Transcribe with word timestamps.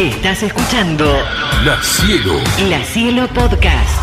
Estás 0.00 0.42
escuchando 0.44 1.04
La 1.62 1.78
Cielo. 1.82 2.32
La 2.70 2.82
Cielo 2.84 3.28
Podcast. 3.34 4.00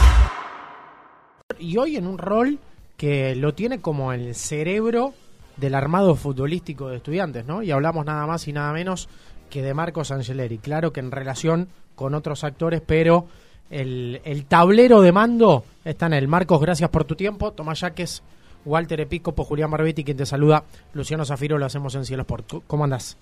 Y 1.58 1.76
hoy 1.78 1.98
en 1.98 2.06
un 2.06 2.20
rol 2.20 2.60
que 2.96 3.36
lo 3.36 3.56
tiene 3.56 3.82
como 3.82 4.14
el 4.14 4.36
cerebro 4.36 5.16
del 5.56 5.74
armado 5.74 6.14
futbolístico 6.14 6.90
de 6.90 6.98
estudiantes, 6.98 7.48
¿no? 7.48 7.64
Y 7.64 7.72
hablamos 7.72 8.06
nada 8.06 8.28
más 8.28 8.48
y 8.48 8.54
nada 8.54 8.72
menos 8.74 9.10
que 9.50 9.64
de 9.64 9.74
Marcos 9.74 10.12
Angeleri. 10.12 10.60
Claro 10.60 10.94
que 10.94 11.00
en 11.00 11.10
relación 11.10 11.68
con 11.96 12.14
otros 12.14 12.44
actores, 12.44 12.84
pero 12.86 13.26
el, 13.72 14.22
el 14.24 14.46
tablero 14.46 15.02
de 15.02 15.12
mando 15.12 15.66
está 15.84 16.06
en 16.06 16.14
él. 16.14 16.28
Marcos, 16.28 16.62
gracias 16.62 16.92
por 16.92 17.06
tu 17.06 17.16
tiempo. 17.16 17.54
Tomás 17.54 17.80
Yaques, 17.80 18.22
Walter 18.66 19.02
Episcopo, 19.02 19.44
Julián 19.46 19.72
Barbetti, 19.72 20.04
quien 20.04 20.18
te 20.18 20.28
saluda. 20.28 20.64
Luciano 20.94 21.26
Zafiro, 21.26 21.58
lo 21.58 21.66
hacemos 21.66 21.96
en 21.96 22.06
Cielo 22.06 22.22
Sport. 22.22 22.66
¿Cómo 22.68 22.84
andás? 22.84 23.18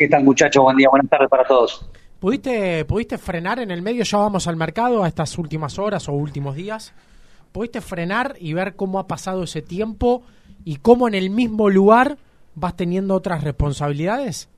¿Qué 0.00 0.08
tal, 0.08 0.24
muchachos? 0.24 0.62
Buen 0.62 0.78
día, 0.78 0.88
buenas 0.88 1.10
tardes 1.10 1.28
para 1.28 1.44
todos. 1.44 1.84
¿Pudiste, 2.18 2.86
¿Pudiste 2.86 3.18
frenar 3.18 3.58
en 3.58 3.70
el 3.70 3.82
medio? 3.82 4.02
Ya 4.02 4.16
vamos 4.16 4.46
al 4.46 4.56
mercado 4.56 5.04
a 5.04 5.08
estas 5.08 5.36
últimas 5.36 5.78
horas 5.78 6.08
o 6.08 6.12
últimos 6.14 6.56
días. 6.56 6.94
¿Pudiste 7.52 7.82
frenar 7.82 8.34
y 8.40 8.54
ver 8.54 8.76
cómo 8.76 8.98
ha 8.98 9.06
pasado 9.06 9.42
ese 9.42 9.60
tiempo 9.60 10.22
y 10.64 10.76
cómo 10.76 11.06
en 11.06 11.12
el 11.12 11.28
mismo 11.28 11.68
lugar 11.68 12.16
vas 12.54 12.76
teniendo 12.76 13.14
otras 13.14 13.44
responsabilidades? 13.44 14.48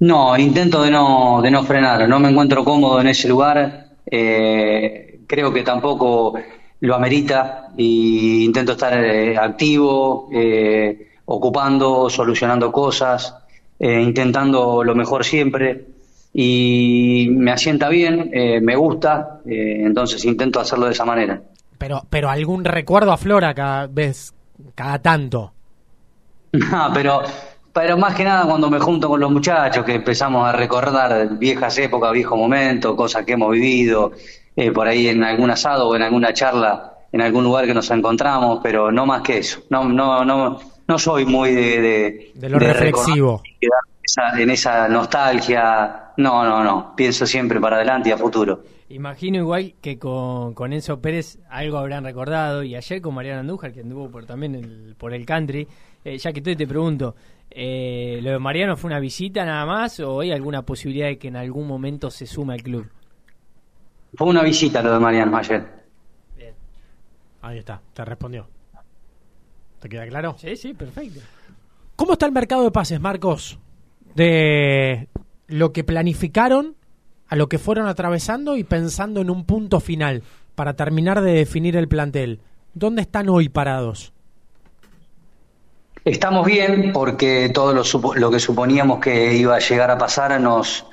No, 0.00 0.36
intento 0.36 0.82
de 0.82 0.90
no, 0.90 1.40
de 1.40 1.50
no 1.50 1.64
frenar. 1.64 2.06
No 2.06 2.20
me 2.20 2.28
encuentro 2.28 2.66
cómodo 2.66 3.00
en 3.00 3.06
ese 3.06 3.28
lugar. 3.28 3.92
Eh, 4.04 5.20
creo 5.26 5.50
que 5.54 5.62
tampoco 5.62 6.34
lo 6.80 6.94
amerita 6.94 7.68
y 7.78 8.44
intento 8.44 8.72
estar 8.72 9.02
eh, 9.02 9.38
activo. 9.38 10.28
Eh, 10.30 11.15
ocupando, 11.26 12.08
solucionando 12.08 12.72
cosas, 12.72 13.34
eh, 13.78 14.00
intentando 14.00 14.82
lo 14.82 14.94
mejor 14.94 15.24
siempre 15.24 15.84
y 16.32 17.28
me 17.30 17.52
asienta 17.52 17.88
bien, 17.88 18.30
eh, 18.32 18.60
me 18.60 18.76
gusta, 18.76 19.40
eh, 19.46 19.82
entonces 19.84 20.24
intento 20.24 20.60
hacerlo 20.60 20.86
de 20.86 20.92
esa 20.92 21.04
manera. 21.04 21.40
Pero, 21.78 22.02
pero 22.08 22.30
algún 22.30 22.64
recuerdo 22.64 23.12
aflora 23.12 23.54
cada 23.54 23.86
vez, 23.86 24.34
cada 24.74 24.98
tanto. 24.98 25.52
No, 26.52 26.90
pero, 26.94 27.20
pero 27.70 27.98
más 27.98 28.14
que 28.14 28.24
nada 28.24 28.46
cuando 28.46 28.70
me 28.70 28.78
junto 28.78 29.08
con 29.08 29.20
los 29.20 29.30
muchachos, 29.30 29.84
que 29.84 29.96
empezamos 29.96 30.48
a 30.48 30.52
recordar 30.52 31.36
viejas 31.36 31.76
épocas, 31.76 32.12
viejos 32.12 32.38
momentos, 32.38 32.94
cosas 32.94 33.26
que 33.26 33.32
hemos 33.32 33.50
vivido, 33.50 34.12
por 34.72 34.88
ahí 34.88 35.08
en 35.08 35.22
algún 35.22 35.50
asado 35.50 35.88
o 35.88 35.96
en 35.96 36.02
alguna 36.02 36.32
charla, 36.32 36.94
en 37.12 37.20
algún 37.20 37.44
lugar 37.44 37.66
que 37.66 37.74
nos 37.74 37.90
encontramos, 37.90 38.60
pero 38.62 38.90
no 38.90 39.04
más 39.04 39.20
que 39.20 39.38
eso. 39.38 39.60
No, 39.68 39.84
no, 39.84 40.24
no, 40.24 40.58
no 40.88 40.98
soy 40.98 41.24
muy 41.24 41.52
de... 41.54 42.32
De, 42.34 42.48
lo 42.48 42.58
reflexivo. 42.58 43.42
en 44.38 44.50
esa 44.50 44.88
nostalgia. 44.88 46.12
No, 46.16 46.44
no, 46.44 46.62
no. 46.62 46.94
Pienso 46.96 47.26
siempre 47.26 47.60
para 47.60 47.76
adelante 47.76 48.10
y 48.10 48.12
a 48.12 48.18
futuro. 48.18 48.62
Imagino 48.88 49.38
igual 49.38 49.74
que 49.80 49.98
con, 49.98 50.54
con 50.54 50.72
Enzo 50.72 51.00
Pérez 51.00 51.38
algo 51.50 51.78
habrán 51.78 52.04
recordado 52.04 52.62
y 52.62 52.76
ayer 52.76 53.00
con 53.00 53.14
Mariano 53.14 53.40
Andújar 53.40 53.72
que 53.72 53.80
anduvo 53.80 54.08
por 54.10 54.26
también 54.26 54.54
el, 54.54 54.94
por 54.96 55.12
el 55.12 55.26
country, 55.26 55.66
eh, 56.04 56.18
ya 56.18 56.32
que 56.32 56.38
estoy 56.38 56.54
te 56.54 56.68
pregunto, 56.68 57.16
eh, 57.50 58.20
¿lo 58.22 58.30
de 58.30 58.38
Mariano 58.38 58.76
fue 58.76 58.88
una 58.88 59.00
visita 59.00 59.44
nada 59.44 59.66
más 59.66 59.98
o 59.98 60.20
hay 60.20 60.30
alguna 60.30 60.62
posibilidad 60.62 61.08
de 61.08 61.18
que 61.18 61.28
en 61.28 61.36
algún 61.36 61.66
momento 61.66 62.10
se 62.12 62.26
sume 62.26 62.54
al 62.54 62.62
club? 62.62 62.88
Fue 64.14 64.28
una 64.28 64.42
visita 64.42 64.80
lo 64.82 64.92
de 64.92 65.00
Mariano 65.00 65.36
ayer. 65.36 65.66
Bien. 66.36 66.54
Ahí 67.42 67.58
está, 67.58 67.82
te 67.92 68.04
respondió. 68.04 68.46
¿Te 69.86 69.90
queda 69.90 70.08
claro? 70.08 70.34
Sí, 70.36 70.56
sí, 70.56 70.74
perfecto. 70.74 71.20
¿Cómo 71.94 72.14
está 72.14 72.26
el 72.26 72.32
mercado 72.32 72.64
de 72.64 72.72
pases, 72.72 73.00
Marcos? 73.00 73.60
De 74.16 75.06
lo 75.46 75.72
que 75.72 75.84
planificaron 75.84 76.74
a 77.28 77.36
lo 77.36 77.48
que 77.48 77.60
fueron 77.60 77.86
atravesando 77.86 78.56
y 78.56 78.64
pensando 78.64 79.20
en 79.20 79.30
un 79.30 79.44
punto 79.44 79.78
final 79.78 80.24
para 80.56 80.74
terminar 80.74 81.20
de 81.20 81.34
definir 81.34 81.76
el 81.76 81.86
plantel. 81.86 82.40
¿Dónde 82.74 83.02
están 83.02 83.28
hoy 83.28 83.48
parados? 83.48 84.12
Estamos 86.04 86.44
bien 86.44 86.90
porque 86.92 87.48
todo 87.54 87.72
lo, 87.72 87.84
lo 88.16 88.30
que 88.32 88.40
suponíamos 88.40 88.98
que 88.98 89.36
iba 89.36 89.54
a 89.54 89.60
llegar 89.60 89.92
a 89.92 89.98
pasar 89.98 90.40
nos, 90.40 90.84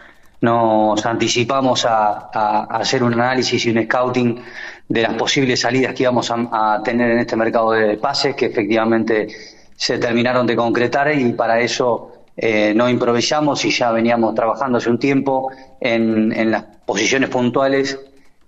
nos 0.43 1.05
anticipamos 1.05 1.85
a, 1.85 2.65
hacer 2.67 3.01
un 3.01 3.13
análisis 3.13 3.65
y 3.65 3.69
un 3.69 3.81
scouting 3.85 4.41
de 4.89 5.01
las 5.01 5.13
posibles 5.13 5.61
salidas 5.61 5.93
que 5.93 6.03
íbamos 6.03 6.29
a, 6.35 6.81
tener 6.83 7.11
en 7.11 7.19
este 7.19 7.37
mercado 7.37 7.71
de 7.71 7.95
pases, 7.95 8.35
que 8.35 8.47
efectivamente 8.47 9.27
se 9.73 9.97
terminaron 9.99 10.45
de 10.45 10.57
concretar 10.57 11.17
y 11.17 11.31
para 11.31 11.61
eso 11.61 12.11
eh, 12.35 12.73
no 12.75 12.89
improvisamos 12.89 13.63
y 13.63 13.71
ya 13.71 13.91
veníamos 13.91 14.35
trabajando 14.35 14.79
hace 14.79 14.89
un 14.89 14.99
tiempo 14.99 15.49
en, 15.79 16.51
las 16.51 16.63
posiciones 16.85 17.29
puntuales 17.29 17.97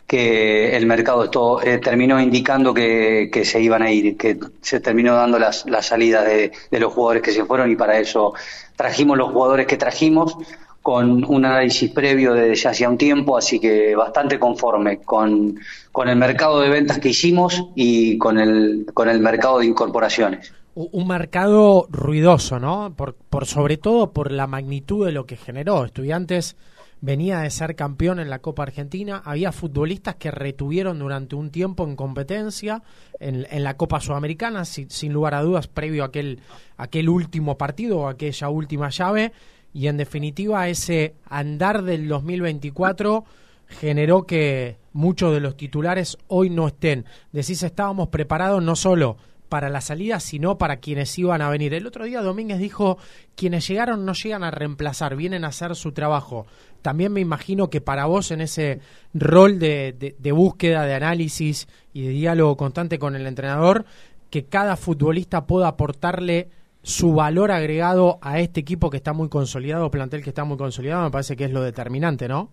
que 0.06 0.76
el 0.76 0.86
mercado 0.86 1.62
eh, 1.64 1.78
terminó 1.78 2.20
indicando 2.20 2.74
que, 2.74 3.42
se 3.46 3.62
iban 3.62 3.84
a 3.84 3.90
ir, 3.90 4.18
que 4.18 4.38
se 4.60 4.82
terminó 4.82 5.16
dando 5.16 5.40
las, 5.40 5.66
salidas 5.80 6.26
de 6.26 6.52
los 6.78 6.92
jugadores 6.92 7.24
que 7.24 7.32
se 7.32 7.46
fueron 7.46 7.72
y 7.72 7.78
para 7.78 7.98
eso 7.98 8.34
trajimos 8.76 9.18
los 9.18 9.32
jugadores 9.32 9.66
que 9.66 9.78
trajimos 9.78 10.38
con 10.86 11.26
un 11.26 11.44
análisis 11.46 11.90
previo 11.90 12.36
de 12.36 12.54
ya 12.54 12.70
hacía 12.70 12.88
un 12.88 13.00
tiempo, 13.00 13.36
así 13.36 13.60
que 13.60 13.96
bastante 13.96 14.38
conforme 14.38 15.00
con, 15.00 15.60
con 15.92 16.08
el 16.10 16.16
mercado 16.16 16.60
de 16.60 16.70
ventas 16.70 17.00
que 17.00 17.10
hicimos 17.10 17.70
y 17.74 18.20
con 18.20 18.38
el, 18.38 18.86
con 18.94 19.10
el 19.10 19.20
mercado 19.20 19.58
de 19.58 19.66
incorporaciones. 19.66 20.54
Un 20.76 21.08
mercado 21.08 21.88
ruidoso, 21.90 22.60
¿no? 22.60 22.94
Por, 22.96 23.16
por 23.16 23.48
sobre 23.48 23.78
todo 23.78 24.12
por 24.12 24.32
la 24.32 24.46
magnitud 24.46 25.08
de 25.08 25.12
lo 25.12 25.26
que 25.26 25.38
generó. 25.38 25.86
Estudiantes 25.86 26.56
venía 27.02 27.40
de 27.40 27.50
ser 27.50 27.76
campeón 27.76 28.20
en 28.20 28.30
la 28.30 28.38
Copa 28.38 28.62
Argentina, 28.62 29.24
había 29.26 29.52
futbolistas 29.52 30.18
que 30.18 30.30
retuvieron 30.30 31.00
durante 31.00 31.36
un 31.36 31.50
tiempo 31.50 31.84
en 31.84 31.96
competencia 31.96 32.84
en, 33.20 33.48
en 33.50 33.64
la 33.64 33.76
Copa 33.76 34.00
Sudamericana, 34.00 34.66
sin, 34.66 34.92
sin, 34.92 35.14
lugar 35.14 35.34
a 35.34 35.42
dudas, 35.42 35.68
previo 35.68 36.04
a 36.04 36.08
aquel, 36.08 36.42
aquel 36.78 37.10
último 37.10 37.58
partido 37.58 38.02
o 38.02 38.08
aquella 38.08 38.50
última 38.50 38.90
llave, 38.90 39.34
y 39.76 39.90
en 39.90 39.98
definitiva 39.98 40.70
ese 40.70 41.16
andar 41.30 41.84
del 41.84 42.08
2024 42.08 43.26
generó 43.68 44.24
que 44.24 44.78
muchos 44.94 45.34
de 45.34 45.42
los 45.42 45.58
titulares 45.58 46.18
hoy 46.28 46.50
no 46.50 46.68
estén. 46.68 47.04
Decís, 47.34 47.62
estábamos 47.62 48.08
preparados 48.08 48.64
no 48.64 48.78
solo 48.78 49.18
para 49.50 49.68
la 49.68 49.82
salida, 49.82 50.22
sino 50.22 50.58
para 50.58 50.78
quienes 50.78 51.20
iban 51.20 51.42
a 51.42 51.50
venir. 51.50 51.74
El 51.74 51.88
otro 51.88 52.06
día 52.06 52.22
Domínguez 52.22 52.58
dijo, 52.58 52.98
quienes 53.36 53.68
llegaron 53.68 54.06
no 54.06 54.14
llegan 54.14 54.46
a 54.46 54.52
reemplazar, 54.52 55.18
vienen 55.18 55.44
a 55.44 55.50
hacer 55.50 55.76
su 55.76 55.92
trabajo. 55.92 56.48
También 56.82 57.12
me 57.12 57.20
imagino 57.20 57.70
que 57.70 57.82
para 57.82 58.06
vos 58.06 58.32
en 58.32 58.40
ese 58.40 58.80
rol 59.14 59.60
de, 59.60 59.94
de, 60.00 60.16
de 60.18 60.32
búsqueda, 60.32 60.86
de 60.86 60.94
análisis 60.94 61.68
y 61.92 62.04
de 62.04 62.10
diálogo 62.12 62.56
constante 62.56 62.98
con 62.98 63.14
el 63.14 63.28
entrenador, 63.28 63.84
que 64.30 64.46
cada 64.46 64.78
futbolista 64.78 65.46
pueda 65.46 65.68
aportarle 65.68 66.48
su 66.86 67.16
valor 67.16 67.52
agregado 67.52 68.20
a 68.22 68.40
este 68.40 68.60
equipo 68.60 68.92
que 68.92 68.98
está 68.98 69.12
muy 69.12 69.28
consolidado, 69.28 69.90
plantel 69.90 70.22
que 70.22 70.30
está 70.30 70.44
muy 70.44 70.56
consolidado, 70.56 71.04
me 71.04 71.10
parece 71.10 71.36
que 71.36 71.46
es 71.46 71.52
lo 71.52 71.64
determinante, 71.64 72.28
¿no? 72.28 72.52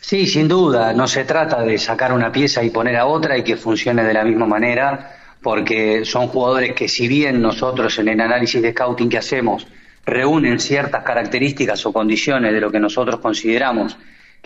Sí, 0.00 0.26
sin 0.26 0.48
duda. 0.48 0.92
No 0.92 1.06
se 1.06 1.24
trata 1.24 1.62
de 1.62 1.78
sacar 1.78 2.12
una 2.12 2.32
pieza 2.32 2.64
y 2.64 2.70
poner 2.70 2.96
a 2.96 3.06
otra 3.06 3.38
y 3.38 3.44
que 3.44 3.56
funcione 3.56 4.02
de 4.02 4.12
la 4.12 4.24
misma 4.24 4.46
manera, 4.46 5.12
porque 5.40 6.04
son 6.04 6.26
jugadores 6.26 6.74
que 6.74 6.88
si 6.88 7.06
bien 7.06 7.40
nosotros 7.40 7.96
en 8.00 8.08
el 8.08 8.20
análisis 8.20 8.60
de 8.60 8.72
scouting 8.72 9.08
que 9.08 9.18
hacemos 9.18 9.68
reúnen 10.04 10.58
ciertas 10.58 11.04
características 11.04 11.86
o 11.86 11.92
condiciones 11.92 12.52
de 12.52 12.60
lo 12.60 12.72
que 12.72 12.80
nosotros 12.80 13.20
consideramos 13.20 13.96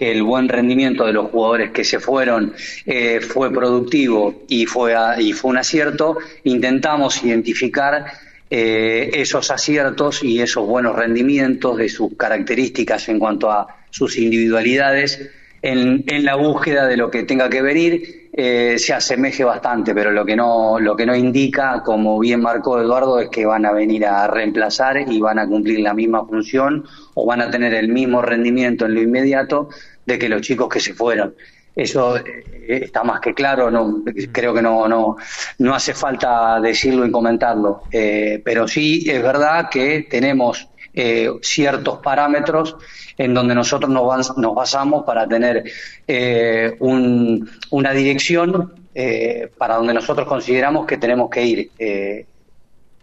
que 0.00 0.10
el 0.10 0.22
buen 0.22 0.48
rendimiento 0.48 1.04
de 1.04 1.12
los 1.12 1.30
jugadores 1.30 1.72
que 1.72 1.84
se 1.84 2.00
fueron 2.00 2.54
eh, 2.86 3.20
fue 3.20 3.52
productivo 3.52 4.44
y 4.48 4.64
fue, 4.64 4.94
a, 4.94 5.20
y 5.20 5.34
fue 5.34 5.50
un 5.50 5.58
acierto, 5.58 6.16
intentamos 6.44 7.22
identificar 7.22 8.06
eh, 8.48 9.10
esos 9.12 9.50
aciertos 9.50 10.24
y 10.24 10.40
esos 10.40 10.66
buenos 10.66 10.96
rendimientos 10.96 11.76
de 11.76 11.90
sus 11.90 12.16
características 12.16 13.10
en 13.10 13.18
cuanto 13.18 13.50
a 13.50 13.76
sus 13.90 14.16
individualidades 14.16 15.30
en, 15.62 16.24
la 16.24 16.36
búsqueda 16.36 16.86
de 16.86 16.96
lo 16.96 17.10
que 17.10 17.24
tenga 17.24 17.50
que 17.50 17.60
venir 17.60 18.30
eh, 18.32 18.76
se 18.78 18.94
asemeje 18.94 19.44
bastante, 19.44 19.92
pero 19.92 20.12
lo 20.12 20.24
que 20.24 20.36
no 20.36 20.78
lo 20.78 20.96
que 20.96 21.04
no 21.04 21.16
indica, 21.16 21.82
como 21.84 22.18
bien 22.18 22.40
marcó 22.40 22.80
Eduardo, 22.80 23.18
es 23.18 23.28
que 23.28 23.44
van 23.44 23.66
a 23.66 23.72
venir 23.72 24.06
a 24.06 24.28
reemplazar 24.28 24.98
y 25.10 25.20
van 25.20 25.38
a 25.40 25.46
cumplir 25.46 25.80
la 25.80 25.92
misma 25.92 26.24
función 26.24 26.84
o 27.14 27.26
van 27.26 27.42
a 27.42 27.50
tener 27.50 27.74
el 27.74 27.88
mismo 27.88 28.22
rendimiento 28.22 28.86
en 28.86 28.94
lo 28.94 29.02
inmediato 29.02 29.68
de 30.12 30.18
que 30.18 30.28
los 30.28 30.42
chicos 30.42 30.68
que 30.68 30.80
se 30.80 30.94
fueron. 30.94 31.34
Eso 31.74 32.16
eh, 32.16 32.44
está 32.82 33.04
más 33.04 33.20
que 33.20 33.32
claro, 33.32 33.70
no, 33.70 34.02
creo 34.32 34.52
que 34.52 34.62
no, 34.62 34.88
no, 34.88 35.16
no 35.58 35.74
hace 35.74 35.94
falta 35.94 36.60
decirlo 36.60 37.06
y 37.06 37.10
comentarlo, 37.10 37.82
eh, 37.92 38.40
pero 38.44 38.66
sí 38.66 39.04
es 39.08 39.22
verdad 39.22 39.68
que 39.70 40.06
tenemos 40.10 40.68
eh, 40.92 41.30
ciertos 41.42 41.98
parámetros 41.98 42.76
en 43.16 43.32
donde 43.34 43.54
nosotros 43.54 43.90
nos, 43.90 44.54
basamos 44.54 45.04
para 45.04 45.28
tener 45.28 45.64
eh, 46.08 46.74
un, 46.80 47.48
una 47.70 47.92
dirección 47.92 48.74
eh, 48.94 49.48
para 49.56 49.76
donde 49.76 49.94
nosotros 49.94 50.26
consideramos 50.26 50.86
que 50.86 50.96
tenemos 50.96 51.30
que 51.30 51.44
ir 51.44 51.70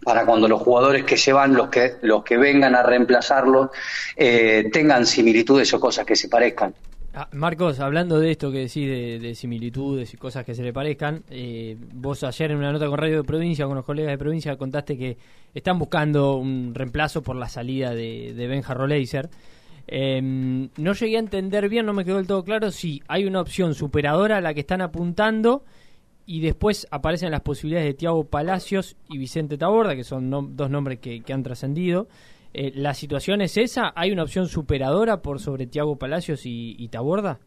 para 0.08 0.24
cuando 0.24 0.48
los 0.48 0.62
jugadores 0.62 1.04
que 1.04 1.16
se 1.16 1.32
van, 1.32 1.54
los 1.54 1.68
que, 1.68 1.96
los 2.02 2.24
que 2.24 2.38
vengan 2.38 2.74
a 2.74 2.82
reemplazarlos, 2.82 3.70
eh, 4.16 4.70
tengan 4.72 5.04
similitudes 5.04 5.72
o 5.74 5.80
cosas 5.80 6.06
que 6.06 6.16
se 6.16 6.28
parezcan. 6.28 6.74
Ah, 7.20 7.28
Marcos, 7.32 7.80
hablando 7.80 8.20
de 8.20 8.30
esto 8.30 8.52
que 8.52 8.58
decís 8.58 8.86
de, 8.86 9.34
similitudes 9.34 10.14
y 10.14 10.16
cosas 10.16 10.44
que 10.44 10.54
se 10.54 10.62
le 10.62 10.72
parezcan, 10.72 11.24
eh, 11.30 11.76
vos 11.92 12.22
ayer 12.22 12.52
en 12.52 12.58
una 12.58 12.70
nota 12.70 12.86
con 12.86 12.96
Radio 12.96 13.16
de 13.16 13.24
Provincia, 13.24 13.66
con 13.66 13.74
los 13.74 13.84
colegas 13.84 14.12
de 14.12 14.18
Provincia, 14.18 14.56
contaste 14.56 14.96
que 14.96 15.18
están 15.52 15.80
buscando 15.80 16.36
un 16.36 16.72
reemplazo 16.76 17.20
por 17.20 17.34
la 17.34 17.48
salida 17.48 17.92
de, 17.92 18.34
de 18.34 18.46
Benja. 18.46 18.76
Em, 19.88 20.68
no 20.76 20.92
llegué 20.92 21.16
a 21.16 21.18
entender 21.18 21.68
bien, 21.68 21.86
no 21.86 21.92
me 21.92 22.04
quedó 22.04 22.18
del 22.18 22.28
todo 22.28 22.44
claro 22.44 22.70
si 22.70 23.02
hay 23.08 23.24
una 23.24 23.40
opción 23.40 23.74
superadora 23.74 24.36
a 24.36 24.40
la 24.40 24.54
que 24.54 24.60
están 24.60 24.80
apuntando 24.80 25.64
y 26.24 26.38
después 26.38 26.86
aparecen 26.92 27.32
las 27.32 27.40
posibilidades 27.40 27.88
de 27.88 27.94
Tiago 27.94 28.28
Palacios 28.28 28.96
y 29.08 29.18
Vicente 29.18 29.58
Taborda, 29.58 29.96
que 29.96 30.04
son 30.04 30.30
dos 30.54 30.70
nombres 30.70 31.00
que, 31.00 31.24
han 31.32 31.42
trascendido. 31.42 32.06
Eh, 32.54 32.72
¿La 32.74 32.94
situación 32.94 33.40
es 33.40 33.56
esa? 33.56 33.92
¿Hay 33.94 34.10
una 34.10 34.22
opción 34.22 34.48
superadora 34.48 35.20
por 35.20 35.40
sobre 35.40 35.66
Tiago 35.66 35.96
Palacios 35.96 36.42
y, 36.44 36.88
Taborda? 36.88 37.38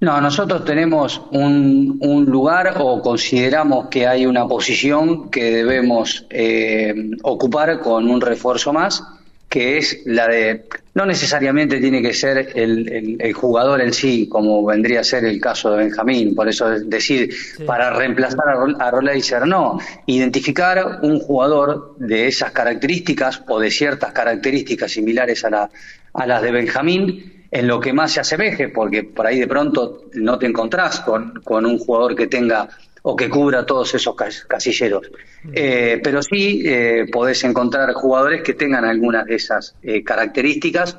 No, 0.00 0.20
nosotros 0.20 0.64
tenemos 0.64 1.22
un, 1.30 2.24
lugar 2.26 2.74
o 2.80 3.00
consideramos 3.00 3.86
que 3.88 4.06
hay 4.06 4.26
una 4.26 4.48
posición 4.48 5.30
que 5.30 5.44
debemos 5.52 6.26
eh, 6.30 6.92
ocupar 7.22 7.80
con 7.80 8.10
un 8.10 8.20
refuerzo 8.20 8.72
más 8.72 9.04
que 9.52 9.76
es 9.76 10.00
la 10.06 10.28
de, 10.28 10.64
no 10.94 11.04
necesariamente 11.04 11.78
tiene 11.78 12.00
que 12.00 12.14
ser 12.14 12.52
el, 12.54 13.18
el, 13.20 13.32
jugador 13.34 13.82
en 13.82 13.92
sí, 13.92 14.26
como 14.26 14.64
vendría 14.64 15.00
a 15.00 15.04
ser 15.04 15.26
el 15.26 15.38
caso 15.38 15.72
de 15.72 15.84
Benjamín, 15.84 16.34
por 16.34 16.48
eso 16.48 16.72
es 16.72 16.88
decir, 16.88 17.34
para 17.66 17.90
reemplazar 17.90 18.46
a, 18.48 18.86
a 18.86 18.90
Roleiser, 18.90 19.46
no, 19.46 19.78
identificar 20.06 21.00
un 21.02 21.20
jugador 21.20 21.96
de 21.98 22.28
esas 22.28 22.52
características 22.52 23.42
o 23.46 23.60
de 23.60 23.70
ciertas 23.70 24.12
características 24.12 24.90
similares 24.90 25.44
a, 25.44 25.50
la, 25.50 25.70
a 26.14 26.26
las 26.26 26.40
de 26.40 26.50
Benjamín, 26.50 27.44
en 27.50 27.66
lo 27.66 27.78
que 27.78 27.92
más 27.92 28.12
se 28.12 28.20
asemeje, 28.20 28.70
porque 28.70 29.04
por 29.04 29.26
ahí 29.26 29.38
de 29.38 29.48
pronto 29.48 30.04
no 30.14 30.38
te 30.38 30.46
encontrás 30.46 31.00
con, 31.00 31.42
con 31.44 31.66
un 31.66 31.78
jugador 31.78 32.16
que 32.16 32.26
tenga 32.26 32.70
o 33.02 33.16
que 33.16 33.28
cubra 33.28 33.66
todos 33.66 33.94
esos 33.94 34.14
casilleros. 34.48 35.10
Eh, 35.52 36.00
pero 36.02 36.22
sí 36.22 36.62
eh, 36.64 37.06
podés 37.10 37.42
encontrar 37.44 37.92
jugadores 37.94 38.42
que 38.42 38.54
tengan 38.54 38.84
algunas 38.84 39.26
de 39.26 39.34
esas 39.34 39.74
eh, 39.82 40.04
características 40.04 40.96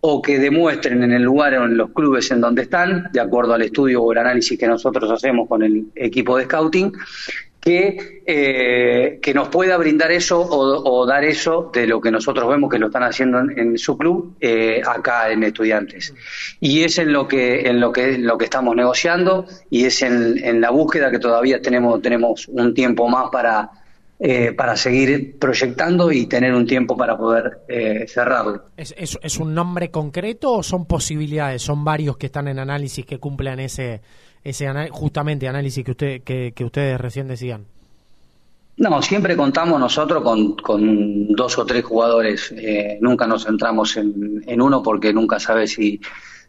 o 0.00 0.20
que 0.20 0.38
demuestren 0.38 1.02
en 1.02 1.12
el 1.12 1.22
lugar 1.22 1.54
o 1.54 1.64
en 1.64 1.76
los 1.76 1.90
clubes 1.92 2.30
en 2.30 2.40
donde 2.40 2.62
están, 2.62 3.08
de 3.12 3.20
acuerdo 3.20 3.54
al 3.54 3.62
estudio 3.62 4.02
o 4.02 4.12
el 4.12 4.18
análisis 4.18 4.58
que 4.58 4.66
nosotros 4.66 5.10
hacemos 5.10 5.48
con 5.48 5.62
el 5.62 5.86
equipo 5.94 6.36
de 6.36 6.44
scouting, 6.44 6.92
que, 7.64 8.22
eh, 8.26 9.18
que 9.22 9.32
nos 9.32 9.48
pueda 9.48 9.78
brindar 9.78 10.12
eso 10.12 10.38
o, 10.38 11.06
dar 11.06 11.24
eso 11.24 11.70
de 11.72 11.86
lo 11.86 11.98
que 11.98 12.10
nosotros 12.10 12.46
vemos 12.46 12.70
que 12.70 12.78
lo 12.78 12.88
están 12.88 13.04
haciendo 13.04 13.40
en, 13.40 13.78
su 13.78 13.96
club 13.96 14.36
eh, 14.38 14.82
acá 14.86 15.30
en 15.30 15.44
estudiantes 15.44 16.12
y 16.60 16.82
es 16.82 16.98
en 16.98 17.12
lo 17.12 17.26
que 17.26 17.62
en 17.62 17.80
lo 17.80 17.90
que 17.90 18.18
lo 18.18 18.36
que 18.36 18.44
estamos 18.44 18.76
negociando 18.76 19.46
y 19.70 19.86
es 19.86 20.02
en, 20.02 20.44
en 20.44 20.60
la 20.60 20.70
búsqueda 20.70 21.10
que 21.10 21.18
todavía 21.18 21.62
tenemos 21.62 22.02
tenemos 22.02 22.48
un 22.48 22.74
tiempo 22.74 23.08
más 23.08 23.30
para 23.32 23.70
eh, 24.18 24.52
para 24.52 24.76
seguir 24.76 25.38
proyectando 25.38 26.12
y 26.12 26.26
tener 26.26 26.54
un 26.54 26.66
tiempo 26.66 26.96
para 26.96 27.16
poder 27.16 27.60
cerrarlo. 28.06 28.66
¿Es, 28.76 28.94
¿Es, 28.96 29.18
es, 29.20 29.38
un 29.38 29.54
nombre 29.54 29.90
concreto 29.90 30.52
o 30.52 30.62
son 30.62 30.86
posibilidades? 30.86 31.62
¿Son 31.62 31.82
varios 31.84 32.16
que 32.16 32.26
están 32.26 32.46
en 32.48 32.58
análisis 32.58 33.04
que 33.04 33.18
cumplan 33.18 33.58
ese, 33.58 34.02
ese 34.44 34.68
justamente 34.90 35.48
análisis 35.48 35.82
que, 35.84 35.90
usted, 35.90 36.22
que, 36.22 36.64
ustedes 36.64 37.00
recién 37.00 37.26
decían? 37.26 37.64
No, 38.76 39.00
siempre 39.00 39.36
contamos 39.36 39.80
nosotros 39.80 40.22
con, 40.22 40.56
con 40.56 41.28
dos 41.28 41.56
o 41.58 41.64
tres 41.64 41.84
jugadores. 41.84 42.52
Eh, 42.56 42.98
nunca 43.00 43.26
nos 43.26 43.44
centramos 43.44 43.96
en, 43.96 44.60
uno 44.60 44.82
porque 44.82 45.12
nunca 45.12 45.38
sabe 45.38 45.66
si, 45.66 46.00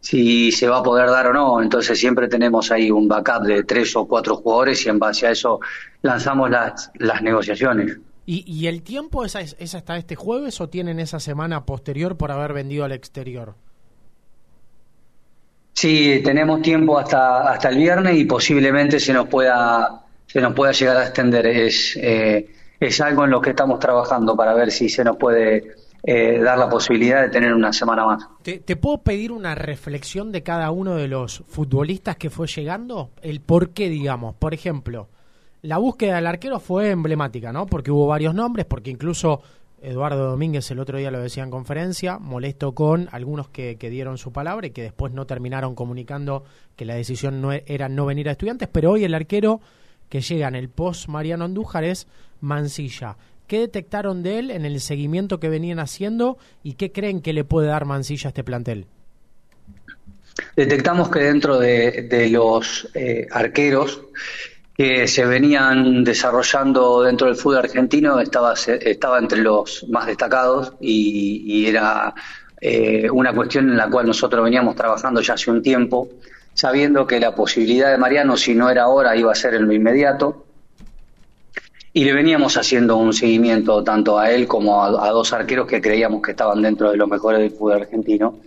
si 0.02 0.52
se 0.52 0.68
va 0.68 0.80
a 0.80 0.84
poder 0.84 1.08
dar 1.10 1.28
o 1.28 1.34
no. 1.34 1.62
Entonces 1.62 1.98
siempre 1.98 2.28
tenemos 2.28 2.72
ahí 2.72 2.92
un 2.92 3.08
backup 3.08 3.44
de 3.44 3.64
tres 3.64 3.96
o 3.96 4.06
cuatro 4.06 4.38
jugadores 4.38 4.86
y 4.86 4.90
en 4.90 5.00
base 5.00 5.28
a 5.28 5.32
eso 5.32 5.60
lanzamos 6.02 6.50
las, 6.50 6.92
las 6.96 7.22
negociaciones. 7.22 7.98
¿Y, 8.26 8.44
¿Y 8.52 8.68
el 8.68 8.82
tiempo 8.82 9.24
es, 9.24 9.36
es 9.36 9.76
hasta 9.76 9.98
este 9.98 10.16
jueves 10.16 10.60
o 10.60 10.68
tienen 10.68 11.00
esa 11.00 11.20
semana 11.20 11.66
posterior 11.66 12.18
por 12.18 12.32
haber 12.32 12.54
vendido 12.54 12.84
al 12.84 12.92
exterior? 12.92 13.54
Sí, 15.76 16.22
tenemos 16.24 16.62
tiempo 16.62 16.98
hasta, 16.98 17.52
hasta 17.52 17.68
el 17.68 17.78
viernes 17.78 18.18
y 18.18 18.24
posiblemente 18.24 18.98
se 18.98 19.12
nos 19.12 19.28
pueda, 19.28 20.06
se 20.26 20.40
nos 20.40 20.54
pueda 20.54 20.72
llegar 20.72 20.96
a 20.96 21.04
extender. 21.04 21.46
Es, 21.46 21.98
eh, 21.98 22.50
es 22.80 23.02
algo 23.02 23.26
en 23.26 23.32
lo 23.32 23.42
que 23.42 23.50
estamos 23.50 23.78
trabajando 23.78 24.38
para 24.38 24.54
ver 24.54 24.72
si 24.72 24.88
se 24.88 25.04
nos 25.04 25.18
puede 25.18 25.76
eh, 26.02 26.40
dar 26.40 26.58
la 26.58 26.70
posibilidad 26.70 27.24
de 27.24 27.30
tener 27.30 27.54
una 27.54 27.74
semana 27.74 28.06
más. 28.06 28.26
¿Te, 28.42 28.60
¿Te, 28.60 28.78
puedo 28.78 29.00
pedir 29.00 29.34
una 29.34 29.54
reflexión 29.54 30.32
de 30.32 30.44
cada 30.44 30.72
uno 30.72 30.96
de 30.96 31.10
los 31.10 31.44
futbolistas 31.46 32.16
que 32.16 32.30
fue 32.30 32.48
llegando? 32.48 33.12
El 33.22 33.42
por 33.42 33.72
qué, 33.72 33.90
digamos. 33.90 34.34
Por 34.36 34.54
ejemplo, 34.54 35.10
la 35.62 35.78
búsqueda 35.78 36.16
del 36.16 36.28
arquero 36.28 36.62
fue 36.62 36.92
emblemática, 36.92 37.52
¿no? 37.52 37.66
Porque 37.66 37.92
hubo 37.92 38.08
varios 38.08 38.34
nombres, 38.34 38.66
porque 38.66 38.92
incluso 38.92 39.42
Eduardo 39.82 40.30
Domínguez 40.30 40.70
el 40.72 40.80
otro 40.80 40.98
día 40.98 41.12
lo 41.12 41.20
decía 41.20 41.44
en 41.44 41.52
conferencia, 41.52 42.18
molesto 42.18 42.74
con 42.74 43.08
algunos 43.12 43.50
que, 43.50 43.76
dieron 43.76 44.18
su 44.18 44.32
palabra 44.32 44.68
y 44.68 44.72
que 44.72 44.82
después 44.82 45.14
no 45.14 45.26
terminaron 45.26 45.76
comunicando 45.76 46.44
que 46.76 46.86
la 46.86 46.96
decisión 46.96 47.42
no 47.42 47.54
e, 47.54 47.64
era 47.68 47.90
no 47.90 48.06
venir 48.06 48.30
a 48.30 48.32
estudiantes, 48.32 48.68
pero 48.72 48.92
hoy 48.92 49.04
el 49.04 49.14
arquero 49.14 49.62
que 50.10 50.22
llega 50.22 50.48
en 50.48 50.56
el 50.56 50.70
post 50.70 51.08
Mariano 51.08 51.46
Andújar 51.46 51.84
es 51.84 52.08
Mancilla. 52.42 53.18
¿Qué 53.48 53.60
detectaron 53.60 54.24
de 54.24 54.40
él 54.40 54.52
en 54.52 54.66
el 54.66 54.80
seguimiento 54.80 55.40
que 55.40 55.50
venían 55.50 55.80
haciendo 55.80 56.38
y 56.64 56.74
qué 56.74 56.92
creen 56.92 57.22
que 57.22 57.34
le 57.34 57.44
puede 57.44 57.68
dar 57.68 57.86
Mancilla 57.86 58.28
a 58.28 58.30
este 58.30 58.44
plantel? 58.44 58.88
Detectamos 60.56 61.10
que 61.10 61.20
dentro 61.20 61.60
de, 61.60 62.28
los 62.32 62.90
eh, 62.94 63.28
arqueros 63.32 64.02
que 64.78 65.08
se 65.08 65.26
venían 65.26 66.04
desarrollando 66.04 67.04
dentro 67.04 67.28
del 67.28 67.38
fútbol 67.38 67.60
argentino 67.60 68.20
estaba, 68.20 68.54
estaba 68.54 69.20
entre 69.20 69.42
los 69.42 69.86
más 69.90 70.08
destacados 70.08 70.74
y, 70.82 71.66
era 71.66 72.14
eh, 72.60 73.10
una 73.10 73.34
cuestión 73.34 73.70
en 73.70 73.78
la 73.78 73.90
cual 73.90 74.06
nosotros 74.08 74.44
veníamos 74.44 74.76
trabajando 74.76 75.22
ya 75.22 75.36
hace 75.36 75.50
un 75.50 75.62
tiempo, 75.62 76.10
sabiendo 76.54 77.08
que 77.08 77.20
la 77.20 77.34
posibilidad 77.34 77.90
de 77.90 77.98
Mariano, 77.98 78.36
si 78.36 78.54
no 78.54 78.70
era 78.70 78.84
ahora, 78.84 79.16
iba 79.16 79.32
a 79.32 79.36
ser 79.36 79.56
en 79.56 79.66
lo 79.66 79.74
inmediato. 79.74 80.46
Y 81.94 82.04
le 82.04 82.14
veníamos 82.14 82.58
haciendo 82.58 82.98
un 82.98 83.14
seguimiento 83.14 83.82
tanto 83.82 84.20
a 84.20 84.30
él 84.30 84.46
como 84.48 84.84
a 84.84 85.10
dos 85.12 85.32
arqueros 85.32 85.66
que 85.66 85.82
creíamos 85.82 86.22
que 86.22 86.32
estaban 86.32 86.62
dentro 86.62 86.92
de 86.92 86.98
los 86.98 87.08
mejores 87.08 87.40
del 87.40 87.52
fútbol 87.52 87.82
argentino 87.82 88.40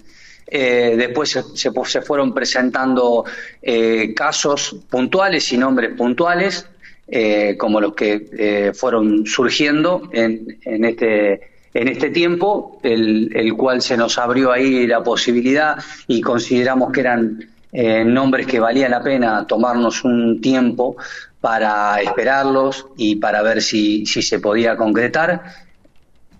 eh, 0.50 0.94
después 0.96 1.30
se, 1.30 1.42
se, 1.54 2.02
fueron 2.02 2.32
presentando 2.32 3.24
eh, 3.60 4.14
casos 4.14 4.76
puntuales 4.88 5.52
y 5.52 5.58
nombres 5.58 5.94
puntuales, 5.94 6.66
eh, 7.06 7.56
como 7.58 7.80
los 7.80 7.94
que 7.94 8.72
fueron 8.74 9.26
surgiendo 9.26 10.08
en, 10.12 10.58
en, 10.64 10.84
este, 10.84 11.40
en 11.74 11.88
este 11.88 12.10
tiempo, 12.10 12.80
el, 12.82 13.54
cual 13.56 13.82
se 13.82 13.96
nos 13.96 14.18
abrió 14.18 14.52
ahí 14.52 14.86
la 14.86 15.02
posibilidad 15.02 15.76
y 16.06 16.20
consideramos 16.20 16.92
que 16.92 17.00
eran 17.00 17.48
nombres 18.06 18.46
que 18.46 18.60
valía 18.60 18.88
la 18.88 19.02
pena 19.02 19.46
tomarnos 19.46 20.02
un 20.02 20.40
tiempo 20.40 20.96
para 21.40 22.00
esperarlos 22.00 22.86
y 22.96 23.16
para 23.16 23.42
ver 23.42 23.60
si 23.60 24.06
se 24.06 24.40
podía 24.40 24.76
concretar 24.76 25.67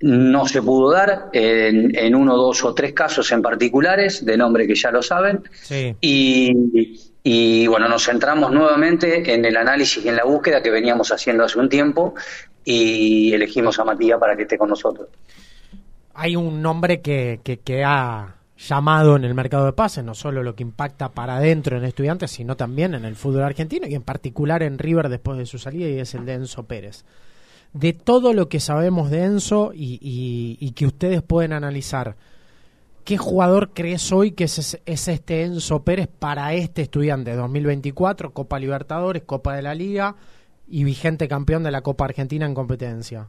no 0.01 0.47
se 0.47 0.63
pudo 0.63 0.93
dar 0.93 1.31
en, 1.33 2.15
uno, 2.15 2.37
dos 2.37 2.65
o 2.65 2.75
tres 2.75 2.93
casos 2.93 3.31
en 3.33 3.43
particulares, 3.43 4.25
de 4.25 4.37
nombre 4.37 4.67
que 4.67 4.75
ya 4.75 4.91
lo 4.91 5.03
saben. 5.03 5.43
Y, 6.01 7.67
bueno, 7.67 7.89
nos 7.89 8.05
centramos 8.05 8.53
nuevamente 8.53 9.35
en 9.35 9.45
el 9.45 9.57
análisis 9.57 10.05
y 10.05 10.09
en 10.09 10.17
la 10.17 10.25
búsqueda 10.25 10.63
que 10.63 10.71
veníamos 10.71 11.13
haciendo 11.13 11.45
hace 11.45 11.59
un 11.59 11.69
tiempo 11.69 12.15
y 12.65 13.33
elegimos 13.35 13.79
a 13.79 13.85
Matías 13.85 14.19
para 14.19 14.37
que 14.37 14.43
esté 14.43 14.57
con 14.57 14.71
nosotros. 14.71 15.09
Hay 16.15 16.37
un 16.37 16.63
nombre 16.63 17.01
que, 17.01 17.41
que, 17.43 17.59
que 17.59 17.85
ha 17.85 18.37
llamado 18.57 19.17
en 19.17 19.25
el 19.25 19.35
mercado 19.35 19.67
de 19.67 19.73
pases, 19.73 20.05
no 20.05 20.15
solo 20.15 20.43
lo 20.43 20.55
que 20.55 20.65
impacta 20.65 21.11
para 21.11 21.37
adentro 21.37 21.77
en 21.77 21.85
estudiantes, 21.85 22.31
sino 22.33 22.57
también 22.57 22.95
en 22.95 23.05
el 23.05 23.15
fútbol 23.15 23.43
argentino 23.43 23.87
y 23.87 23.95
en 23.95 24.03
particular 24.03 24.63
en 24.63 24.79
River 24.79 25.09
después 25.09 25.39
de 25.39 25.47
su 25.47 25.59
salida 25.59 25.89
y 25.89 25.99
es 25.99 26.15
el 26.15 26.25
de 26.25 26.35
Enzo 26.35 26.65
Pérez 26.65 27.05
de 27.73 27.93
todo 27.93 28.33
lo 28.33 28.49
que 28.49 28.61
sabemos 28.61 29.11
de 29.11 29.25
Enzo 29.25 29.73
y, 29.75 30.73
que 30.75 30.87
ustedes 30.87 31.23
pueden 31.23 31.53
analizar, 31.53 32.17
¿qué 33.05 33.19
jugador 33.19 33.71
crees 33.75 34.13
hoy 34.13 34.33
que 34.33 34.45
es, 34.45 34.79
este 34.87 35.43
Enzo 35.45 35.83
Pérez 35.83 36.09
para 36.09 36.55
este 36.55 36.83
estudiante 36.83 37.35
2024, 37.35 38.33
Copa 38.33 38.59
Libertadores, 38.59 39.23
Copa 39.25 39.55
de 39.55 39.63
la 39.63 39.75
Liga 39.75 40.17
y 40.69 40.85
vigente 40.85 41.29
campeón 41.29 41.63
de 41.63 41.71
la 41.71 41.83
Copa 41.83 42.07
Argentina 42.07 42.47
en 42.47 42.55
competencia? 42.55 43.29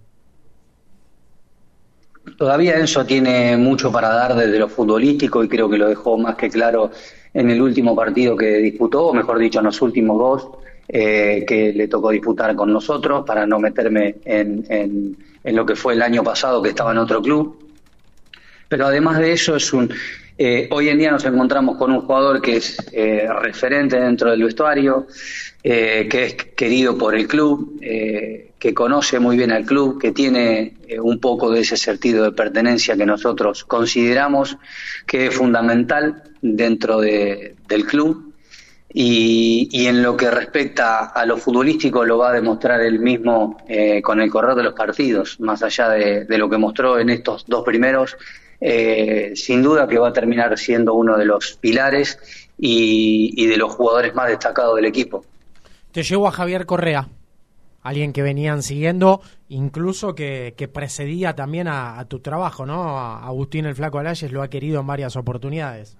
Todavía 2.37 2.77
Enzo 2.77 3.05
tiene 3.05 3.57
mucho 3.57 3.91
para 3.91 4.09
dar 4.09 4.35
desde 4.35 4.59
lo 4.59 4.69
futbolístico 4.69 5.43
y 5.43 5.49
creo 5.49 5.69
que 5.69 5.77
lo 5.77 5.87
dejó 5.87 6.17
más 6.17 6.35
que 6.35 6.49
claro 6.49 6.91
en 7.33 7.49
el 7.49 7.61
último 7.61 7.95
partido 7.95 8.35
que 8.35 8.57
disputó, 8.57 9.07
o 9.07 9.13
mejor 9.13 9.39
dicho, 9.39 9.59
en 9.59 9.65
los 9.65 9.81
últimos 9.81 10.17
dos, 10.17 10.49
eh, 10.89 11.45
que 11.47 11.71
le 11.71 11.87
tocó 11.87 12.09
disputar 12.09 12.55
con 12.55 12.73
nosotros, 12.73 13.23
para 13.25 13.45
no 13.45 13.59
meterme 13.59 14.15
en, 14.25 14.65
en, 14.67 15.17
en, 15.43 15.55
lo 15.55 15.65
que 15.65 15.75
fue 15.75 15.93
el 15.93 16.01
año 16.01 16.23
pasado, 16.23 16.61
que 16.61 16.69
estaba 16.69 16.91
en 16.91 16.97
otro 16.97 17.21
club. 17.21 17.57
Pero 18.67 18.87
además 18.87 19.19
de 19.19 19.31
eso, 19.31 19.55
es 19.55 19.71
un, 19.71 19.91
eh, 20.41 20.69
hoy 20.71 20.87
en 20.87 20.97
día 20.97 21.11
nos 21.11 21.25
encontramos 21.25 21.75
con 21.75 21.91
un 21.91 21.99
jugador 21.99 22.41
que 22.41 22.55
es 22.55 22.77
eh, 22.93 23.27
referente 23.41 23.99
dentro 23.99 24.31
del 24.31 24.41
vestuario, 24.41 25.05
eh, 25.61 26.07
que 26.09 26.23
es 26.23 26.33
querido 26.55 26.97
por 26.97 27.13
el 27.13 27.27
club, 27.27 27.77
eh, 27.81 28.51
que 28.57 28.73
conoce 28.73 29.19
muy 29.19 29.35
bien 29.35 29.51
al 29.51 29.65
club, 29.65 29.99
que 29.99 30.13
tiene 30.13 30.77
un 31.01 31.19
poco 31.19 31.51
de 31.51 31.59
ese 31.59 31.75
sentido 31.75 32.23
de 32.23 32.31
pertenencia 32.31 32.95
que 32.95 33.05
nosotros 33.05 33.65
consideramos 33.65 34.57
que 35.05 35.27
es 35.27 35.35
fundamental 35.35 36.23
dentro 36.41 37.01
de, 37.01 37.55
del 37.67 37.85
club. 37.85 38.28
Y, 38.91 39.69
y, 39.71 39.85
en 39.85 40.01
lo 40.01 40.17
que 40.17 40.31
respecta 40.31 41.05
a 41.05 41.23
lo 41.23 41.37
futbolístico 41.37 42.03
lo 42.03 42.17
va 42.17 42.31
a 42.31 42.33
demostrar 42.33 42.81
él 42.81 42.99
mismo 42.99 43.57
eh, 43.67 44.01
con 44.01 44.19
el 44.19 44.31
correr 44.31 44.55
de 44.55 44.63
los 44.63 44.73
partidos, 44.73 45.39
más 45.39 45.61
allá 45.61 45.89
de, 45.89 46.37
lo 46.39 46.49
que 46.49 46.57
mostró 46.57 46.97
en 46.97 47.11
estos 47.11 47.45
dos 47.45 47.63
primeros, 47.63 48.17
eh, 48.59 49.33
sin 49.35 49.61
duda 49.61 49.87
que 49.87 49.99
va 49.99 50.09
a 50.09 50.13
terminar 50.13 50.57
siendo 50.57 50.95
uno 50.95 51.17
de 51.17 51.25
los 51.25 51.53
pilares 51.61 52.17
y, 52.57 53.45
de 53.45 53.57
los 53.57 53.71
jugadores 53.75 54.15
más 54.15 54.27
destacados 54.27 54.75
del 54.75 54.85
equipo. 54.85 55.23
Te 55.91 56.01
llevo 56.01 56.27
a 56.27 56.31
Javier 56.31 56.65
Correa, 56.65 57.09
alguien 57.83 58.11
que 58.11 58.23
venían 58.23 58.63
siguiendo, 58.63 59.21
incluso 59.49 60.15
que, 60.15 60.69
precedía 60.73 61.35
también 61.35 61.67
a, 61.67 61.99
a, 61.99 62.05
tu 62.05 62.21
trabajo, 62.21 62.65
¿no? 62.65 62.97
Agustín 62.97 63.67
el 63.67 63.75
Flaco 63.75 63.99
Alayes 63.99 64.31
lo 64.31 64.41
ha 64.41 64.49
querido 64.49 64.79
en 64.79 64.87
varias 64.87 65.15
oportunidades. 65.15 65.95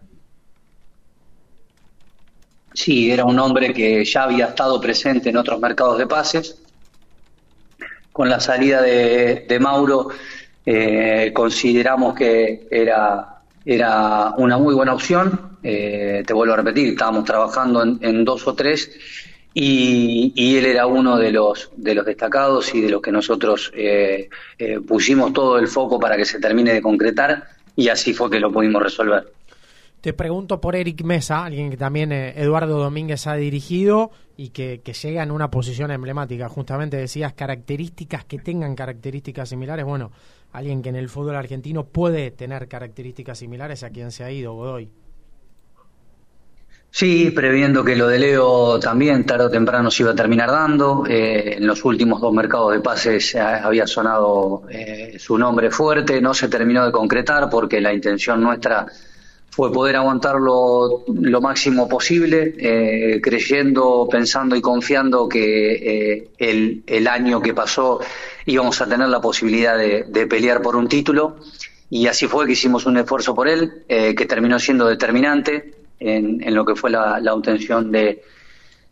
Sí, 2.79 3.12
era 3.12 3.25
un 3.25 3.38
hombre 3.39 3.74
que 3.74 4.05
ya 4.05 4.24
había 4.24 4.45
estado 4.45 4.79
presente 4.79 5.31
en 5.31 5.36
otros 5.36 5.59
mercados 5.59 5.98
de 5.98 6.07
pases. 6.07 6.62
Con 8.13 8.29
la 8.29 8.39
salida 8.39 8.81
de, 8.81 9.45
de 9.50 9.59
Mauro 9.59 10.07
eh, 10.65 11.33
consideramos 11.33 12.15
que 12.15 12.69
era, 12.71 13.41
era 13.65 14.33
una 14.38 14.57
muy 14.57 14.74
buena 14.74 14.93
opción. 14.93 15.57
Eh, 15.62 16.24
te 16.25 16.33
vuelvo 16.33 16.53
a 16.53 16.55
repetir, 16.55 16.88
estábamos 16.88 17.25
trabajando 17.25 17.83
en, 17.83 18.24
dos 18.24 18.48
o 18.48 18.55
tres 18.55 18.89
y, 19.53 20.55
él 20.57 20.65
era 20.65 20.88
uno 20.88 21.17
de 21.17 21.33
los, 21.33 21.71
de 21.75 21.95
los 21.95 22.05
destacados 22.05 22.74
y 22.74 22.79
de 22.79 22.91
los 22.91 23.01
que 23.01 23.12
nosotros 23.12 23.74
eh, 23.75 24.29
pusimos 24.88 25.33
todo 25.33 25.59
el 25.59 25.67
foco 25.67 26.00
para 26.00 26.15
que 26.15 26.24
se 26.24 26.39
termine 26.39 26.71
de 26.71 26.81
concretar 26.81 27.43
y 27.75 27.89
así 27.89 28.13
fue 28.13 28.29
que 28.29 28.39
lo 28.39 28.53
pudimos 28.53 28.81
resolver. 28.81 29.38
Te 30.01 30.13
pregunto 30.13 30.62
por 30.62 30.77
Eric 30.77 31.03
Mesa, 31.03 31.44
alguien 31.44 31.70
que 31.70 31.75
también 31.75 32.13
eh, 32.13 32.34
Eduardo 32.38 32.77
Domínguez 32.77 33.27
ha 33.27 33.36
dirigido 33.36 34.12
y 34.38 34.50
que, 34.50 34.82
llega 34.82 35.24
en 35.24 35.32
una 35.32 35.51
posición 35.51 35.91
emblemática. 35.91 36.48
Justamente 36.48 36.96
decías 36.96 37.34
características 37.34 38.24
que 38.24 38.39
tengan 38.39 38.75
características 38.75 39.50
similares. 39.50 39.84
Bueno, 39.84 40.12
alguien 40.53 40.82
que 40.82 40.88
en 40.88 40.96
el 40.96 41.10
fútbol 41.10 41.36
argentino 41.36 41.84
puede 41.84 42.32
tener 42.32 42.70
características 42.70 43.39
similares 43.39 43.84
a 43.84 43.89
quien 43.89 44.12
se 44.12 44.24
ha 44.24 44.32
ido, 44.32 44.53
Godoy. 44.53 44.89
Sí, 46.91 47.32
previendo 47.32 47.84
que 47.84 47.96
lo 47.98 48.08
de 48.08 48.20
Leo 48.20 48.79
también 48.79 49.25
tarde 49.25 49.46
o 49.46 49.50
temprano 49.50 49.91
se 49.91 50.03
iba 50.03 50.13
a 50.13 50.15
terminar 50.15 50.50
dando. 50.50 51.03
Eh, 51.08 51.58
en 51.58 51.68
los 51.68 51.84
últimos 51.84 52.22
dos 52.22 52.34
mercados 52.34 52.72
de 52.72 52.79
pases 52.79 53.36
había 53.36 53.86
sonado 53.86 54.63
eh, 54.70 55.18
su 55.20 55.38
nombre 55.38 55.70
fuerte, 55.70 56.22
no 56.22 56.34
se 56.34 56.48
terminó 56.48 56.86
de 56.86 56.91
concretar 56.91 57.50
porque 57.50 57.82
la 57.82 57.94
intención 57.94 58.41
nuestra 58.41 58.88
fue 59.60 59.74
poder 59.74 59.98
aguantarlo 59.98 61.04
lo 61.13 61.42
máximo 61.42 61.89
posible, 61.89 62.56
eh, 62.58 63.20
creyendo, 63.22 64.08
pensando 64.10 64.56
y 64.56 64.62
confiando 64.62 65.28
que 65.28 66.22
eh, 66.38 66.82
el, 66.88 67.08
año 67.10 67.42
que 67.42 67.54
pasó 67.54 68.00
íbamos 68.46 68.80
a 68.82 68.88
tener 68.88 69.10
la 69.10 69.20
posibilidad 69.20 69.78
de, 69.78 70.28
pelear 70.28 70.62
por 70.62 70.78
un 70.78 70.88
título. 70.88 71.36
Y 71.89 72.08
así 72.08 72.25
fue 72.25 72.46
que 72.46 72.54
hicimos 72.54 72.86
un 72.86 73.00
esfuerzo 73.00 73.36
por 73.36 73.50
él, 73.50 73.84
eh, 73.89 74.16
que 74.16 74.25
terminó 74.25 74.60
siendo 74.60 74.88
determinante 74.88 75.74
en, 76.00 76.42
en 76.42 76.56
lo 76.56 76.63
que 76.63 76.75
fue 76.75 76.89
la, 76.89 77.34
obtención 77.34 77.92
de, 77.92 78.24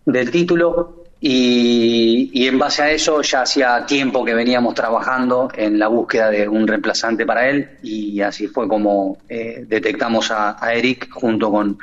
del 0.06 0.32
título. 0.32 1.06
Y, 1.20 2.30
y, 2.32 2.48
en 2.48 2.60
base 2.60 2.84
a 2.84 2.92
eso 2.92 3.24
ya 3.24 3.42
hacía 3.42 3.84
tiempo 3.88 4.24
que 4.24 4.36
veníamos 4.36 4.76
trabajando 4.76 5.50
en 5.56 5.80
la 5.80 5.88
búsqueda 5.88 6.30
de 6.30 6.48
un 6.48 6.68
reemplazante 6.68 7.26
para 7.26 7.50
él 7.50 7.72
y 7.82 8.22
así 8.22 8.48
fue 8.48 8.68
como 8.68 9.18
eh, 9.28 9.66
detectamos 9.68 10.30
a, 10.30 10.56
Eric 10.72 11.10
junto 11.10 11.50
con, 11.50 11.80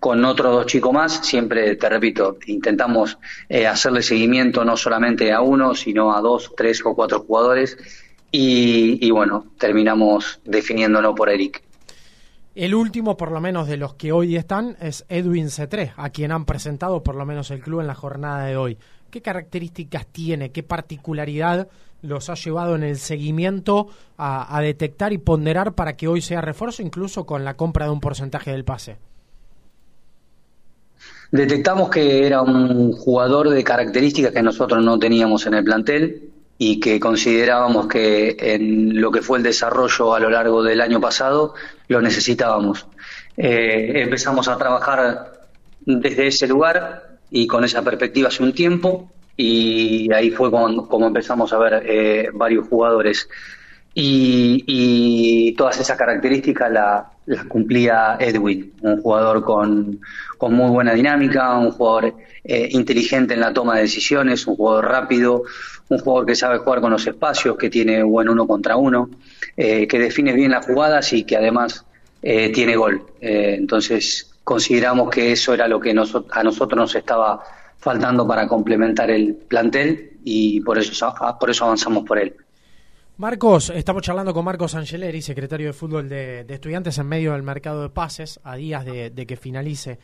con 0.00 0.24
otros 0.24 0.54
dos 0.54 0.66
chicos 0.66 0.92
más. 0.94 1.20
Siempre, 1.26 1.76
te 1.76 1.86
repito, 1.86 2.38
intentamos 2.46 3.18
eh, 3.50 3.66
hacerle 3.66 4.02
seguimiento 4.02 4.64
no 4.64 4.74
solamente 4.74 5.32
a 5.32 5.42
uno, 5.42 5.74
sino 5.74 6.16
a 6.16 6.22
dos, 6.22 6.52
tres 6.56 6.80
o 6.82 6.94
cuatro 6.94 7.20
jugadores 7.20 7.76
y, 8.30 9.06
y 9.06 9.10
bueno, 9.10 9.48
terminamos 9.58 10.40
definiéndolo 10.44 11.14
por 11.14 11.28
Eric. 11.28 11.67
El 12.58 12.74
último, 12.74 13.16
por 13.16 13.30
lo 13.30 13.40
menos 13.40 13.68
de 13.68 13.76
los 13.76 13.94
que 13.94 14.10
hoy 14.10 14.34
están, 14.34 14.76
es 14.80 15.04
Edwin 15.08 15.46
C3, 15.46 15.92
a 15.96 16.10
quien 16.10 16.32
han 16.32 16.44
presentado 16.44 17.04
por 17.04 17.14
lo 17.14 17.24
menos 17.24 17.52
el 17.52 17.60
club 17.60 17.82
en 17.82 17.86
la 17.86 17.94
jornada 17.94 18.46
de 18.46 18.56
hoy. 18.56 18.76
¿Qué 19.12 19.22
características 19.22 20.08
tiene, 20.08 20.50
qué 20.50 20.64
particularidad 20.64 21.68
los 22.02 22.30
ha 22.30 22.34
llevado 22.34 22.74
en 22.74 22.82
el 22.82 22.98
seguimiento 22.98 23.86
a, 24.16 24.56
a, 24.56 24.60
detectar 24.60 25.12
y 25.12 25.18
ponderar 25.18 25.74
para 25.74 25.96
que 25.96 26.08
hoy 26.08 26.20
sea 26.20 26.40
refuerzo, 26.40 26.82
incluso 26.82 27.24
con 27.26 27.44
la 27.44 27.54
compra 27.54 27.84
de 27.84 27.92
un 27.92 28.00
porcentaje 28.00 28.50
del 28.50 28.64
pase? 28.64 28.96
Detectamos 31.30 31.90
que 31.90 32.26
era 32.26 32.42
un 32.42 32.90
jugador 32.90 33.50
de 33.50 33.62
características 33.62 34.32
que 34.32 34.42
nosotros 34.42 34.84
no 34.84 34.98
teníamos 34.98 35.46
en 35.46 35.54
el 35.54 35.62
plantel 35.62 36.32
y 36.58 36.80
que 36.80 36.98
considerábamos 36.98 37.86
que 37.86 38.36
en 38.36 39.00
lo 39.00 39.12
que 39.12 39.22
fue 39.22 39.38
el 39.38 39.44
desarrollo 39.44 40.12
a 40.12 40.18
lo 40.18 40.28
largo 40.28 40.64
del 40.64 40.80
año 40.80 41.00
pasado 41.00 41.54
lo 41.88 42.00
necesitábamos. 42.00 42.86
Eh, 43.36 44.02
empezamos 44.02 44.48
a 44.48 44.56
trabajar 44.56 45.32
desde 45.80 46.26
ese 46.26 46.46
lugar 46.46 47.18
y 47.30 47.46
con 47.46 47.64
esa 47.64 47.82
perspectiva 47.82 48.28
hace 48.28 48.42
un 48.42 48.52
tiempo 48.52 49.10
y 49.36 50.12
ahí 50.12 50.30
fue 50.30 50.50
como, 50.50 50.88
como 50.88 51.06
empezamos 51.06 51.52
a 51.52 51.58
ver 51.58 51.82
eh, 51.86 52.28
varios 52.32 52.68
jugadores 52.68 53.28
y, 53.94 54.64
y, 54.66 55.52
todas 55.54 55.80
esas 55.80 55.96
características 55.96 56.70
las 56.70 57.04
la 57.26 57.44
cumplía 57.44 58.16
Edwin, 58.20 58.72
un 58.82 59.02
jugador 59.02 59.42
con, 59.42 60.00
con, 60.36 60.54
muy 60.54 60.70
buena 60.70 60.94
dinámica, 60.94 61.56
un 61.58 61.72
jugador 61.72 62.14
eh, 62.44 62.68
inteligente 62.70 63.34
en 63.34 63.40
la 63.40 63.52
toma 63.52 63.76
de 63.76 63.82
decisiones, 63.82 64.46
un 64.46 64.56
jugador 64.56 64.86
rápido, 64.86 65.42
un 65.88 65.98
jugador 65.98 66.26
que 66.26 66.34
sabe 66.34 66.58
jugar 66.58 66.80
con 66.80 66.90
los 66.90 67.06
espacios, 67.06 67.56
que 67.56 67.70
tiene 67.70 68.02
buen 68.02 68.28
uno 68.28 68.46
contra 68.46 68.76
uno, 68.76 69.10
eh, 69.56 69.86
que 69.86 69.98
define 69.98 70.32
bien 70.32 70.50
las 70.50 70.66
jugadas 70.66 71.12
y 71.12 71.24
que 71.24 71.36
además 71.36 71.84
eh, 72.22 72.50
tiene 72.50 72.76
gol. 72.76 73.02
Eh, 73.20 73.54
entonces 73.58 74.30
consideramos 74.44 75.10
que 75.10 75.32
eso 75.32 75.54
era 75.54 75.68
lo 75.68 75.80
que 75.80 75.94
nos, 75.94 76.14
a 76.30 76.42
nosotros 76.42 76.78
nos 76.78 76.94
estaba 76.94 77.42
faltando 77.78 78.26
para 78.26 78.46
complementar 78.46 79.10
el 79.10 79.34
plantel 79.34 80.18
y 80.24 80.60
por 80.60 80.78
eso, 80.78 81.14
por 81.38 81.50
eso 81.50 81.64
avanzamos 81.64 82.04
por 82.04 82.18
él. 82.18 82.34
Marcos, 83.16 83.70
estamos 83.70 84.02
charlando 84.02 84.32
con 84.32 84.44
Marcos 84.44 84.74
Angeleri, 84.74 85.22
secretario 85.22 85.68
de 85.68 85.72
fútbol 85.72 86.08
de, 86.08 86.44
de 86.44 86.54
estudiantes 86.54 86.98
en 86.98 87.08
medio 87.08 87.32
del 87.32 87.42
mercado 87.42 87.82
de 87.82 87.88
pases, 87.88 88.38
a 88.44 88.56
días 88.56 88.84
de, 88.84 89.10
de 89.10 89.26
que 89.26 89.36
finalice. 89.36 89.98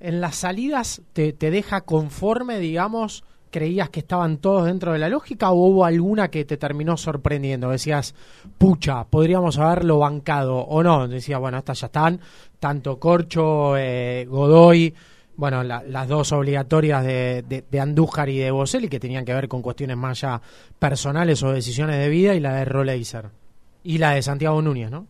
En 0.00 0.20
las 0.20 0.36
salidas 0.36 1.02
te, 1.12 1.32
te 1.32 1.50
deja 1.50 1.82
conforme, 1.82 2.58
digamos, 2.58 3.24
creías 3.54 3.88
que 3.88 4.00
estaban 4.00 4.38
todos 4.38 4.66
dentro 4.66 4.92
de 4.92 4.98
la 4.98 5.08
lógica 5.08 5.52
o 5.52 5.68
hubo 5.68 5.84
alguna 5.84 6.28
que 6.28 6.44
te 6.44 6.56
terminó 6.56 6.96
sorprendiendo? 6.96 7.70
Decías, 7.70 8.12
pucha, 8.58 9.04
podríamos 9.04 9.58
haberlo 9.58 10.00
bancado 10.00 10.56
o 10.56 10.82
no. 10.82 11.06
Decías, 11.06 11.38
bueno, 11.38 11.58
estas 11.58 11.80
ya 11.82 11.86
están, 11.86 12.18
tanto 12.58 12.98
Corcho, 12.98 13.76
eh, 13.76 14.26
Godoy, 14.28 14.92
bueno, 15.36 15.62
la, 15.62 15.84
las 15.84 16.08
dos 16.08 16.32
obligatorias 16.32 17.04
de, 17.04 17.44
de, 17.48 17.62
de, 17.70 17.80
Andújar 17.80 18.28
y 18.28 18.38
de 18.38 18.50
Boselli 18.50 18.88
que 18.88 18.98
tenían 18.98 19.24
que 19.24 19.32
ver 19.32 19.46
con 19.46 19.62
cuestiones 19.62 19.96
más 19.96 20.20
ya 20.20 20.42
personales 20.76 21.40
o 21.44 21.52
decisiones 21.52 22.00
de 22.00 22.08
vida 22.08 22.34
y 22.34 22.40
la 22.40 22.54
de 22.54 22.64
Roleiser 22.64 23.26
y 23.84 23.98
la 23.98 24.14
de 24.14 24.22
Santiago 24.22 24.60
Núñez, 24.62 24.90
¿no? 24.90 25.06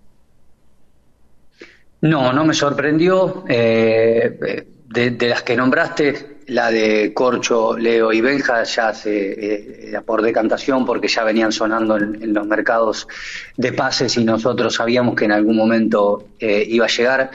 No, 2.03 2.31
no 2.31 2.45
me 2.45 2.53
sorprendió. 2.53 3.45
Eh, 3.49 4.67
de 4.87 5.29
las 5.29 5.43
que 5.43 5.57
nombraste, 5.57 6.34
la 6.49 6.71
de 6.71 7.13
Corcho, 7.15 7.77
Leo 7.77 8.13
y 8.13 8.21
Benja 8.21 8.65
ya 8.65 8.93
se 8.93 9.93
eh, 9.93 10.01
por 10.05 10.23
decantación 10.23 10.85
porque 10.85 11.09
ya 11.09 11.25
venían 11.25 11.53
sonando 11.53 11.97
en, 11.97 12.35
los 12.35 12.47
mercados 12.47 13.07
de 13.57 13.73
pases 13.73 14.17
y 14.17 14.25
nosotros 14.25 14.75
sabíamos 14.75 15.15
que 15.15 15.25
en 15.25 15.33
algún 15.33 15.57
momento 15.57 16.29
eh, 16.39 16.65
iba 16.69 16.87
a 16.87 16.89
llegar 16.89 17.31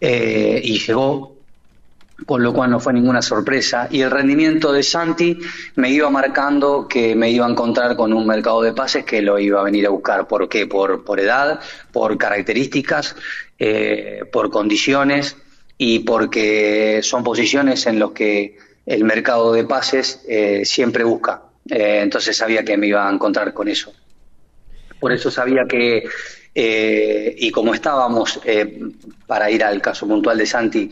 eh, 0.00 0.60
y 0.62 0.78
llegó, 0.78 1.36
con 2.24 2.42
lo 2.42 2.52
cual 2.52 2.70
no 2.70 2.80
fue 2.80 2.92
ninguna 2.92 3.22
sorpresa. 3.22 3.88
Y 3.90 4.00
el 4.00 4.10
rendimiento 4.10 4.72
de 4.72 4.82
Santi 4.82 5.38
me 5.76 5.90
iba 5.90 6.08
marcando 6.10 6.86
que 6.88 7.14
me 7.14 7.30
iba 7.30 7.46
a 7.46 7.50
encontrar 7.50 7.96
con 7.96 8.12
un 8.12 8.26
mercado 8.26 8.62
de 8.62 8.72
pases 8.72 9.04
que 9.04 9.22
lo 9.22 9.38
iba 9.38 9.60
a 9.60 9.64
venir 9.64 9.86
a 9.86 9.90
buscar. 9.90 10.26
¿Por 10.26 10.48
qué? 10.48 10.66
Por, 10.66 11.04
por 11.04 11.20
edad, 11.20 11.60
por 11.92 12.16
características, 12.16 13.16
eh, 13.58 14.22
por 14.30 14.50
condiciones 14.50 15.36
y 15.78 16.00
porque 16.00 17.00
son 17.02 17.22
posiciones 17.22 17.86
en 17.86 17.98
las 17.98 18.10
que 18.12 18.56
el 18.86 19.04
mercado 19.04 19.52
de 19.52 19.64
pases 19.64 20.22
eh, 20.28 20.64
siempre 20.64 21.04
busca. 21.04 21.42
Eh, 21.68 22.00
entonces 22.02 22.36
sabía 22.36 22.64
que 22.64 22.76
me 22.76 22.86
iba 22.86 23.08
a 23.08 23.12
encontrar 23.12 23.52
con 23.52 23.68
eso. 23.68 23.92
Por 25.00 25.12
eso 25.12 25.30
sabía 25.30 25.66
que, 25.68 26.04
eh, 26.54 27.34
y 27.36 27.50
como 27.50 27.74
estábamos, 27.74 28.40
para 29.26 29.50
ir 29.50 29.62
al 29.62 29.82
caso 29.82 30.06
puntual 30.06 30.38
de 30.38 30.46
Santi, 30.46 30.90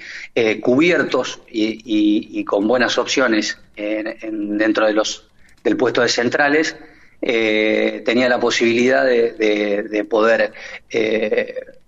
cubiertos 0.60 1.40
y, 1.48 2.44
con 2.44 2.68
buenas 2.68 2.98
opciones 2.98 3.58
dentro 3.74 4.86
de 4.86 4.92
los, 4.92 5.26
del 5.62 5.78
puesto 5.78 6.02
de 6.02 6.08
centrales, 6.08 6.76
tenía 7.18 8.28
la 8.28 8.38
posibilidad 8.38 9.06
de, 9.06 10.06
poder 10.10 10.52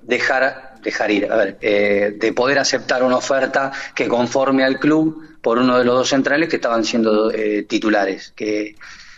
dejar 0.00 0.75
dejar 0.87 1.11
ir, 1.11 1.31
a 1.31 1.37
ver, 1.37 1.59
de 1.59 2.33
poder 2.33 2.59
aceptar 2.59 3.02
una 3.02 3.16
oferta 3.16 3.73
que 3.95 4.09
conforme 4.09 4.64
al 4.64 4.78
club 4.78 5.26
por 5.47 5.59
uno 5.59 5.78
de 5.78 5.85
los 5.85 5.95
dos 5.95 6.09
centrales 6.09 6.49
que 6.49 6.57
estaban 6.57 6.85
siendo 6.85 7.31
eh, 7.31 7.62
titulares, 7.69 8.33
que 8.35 8.75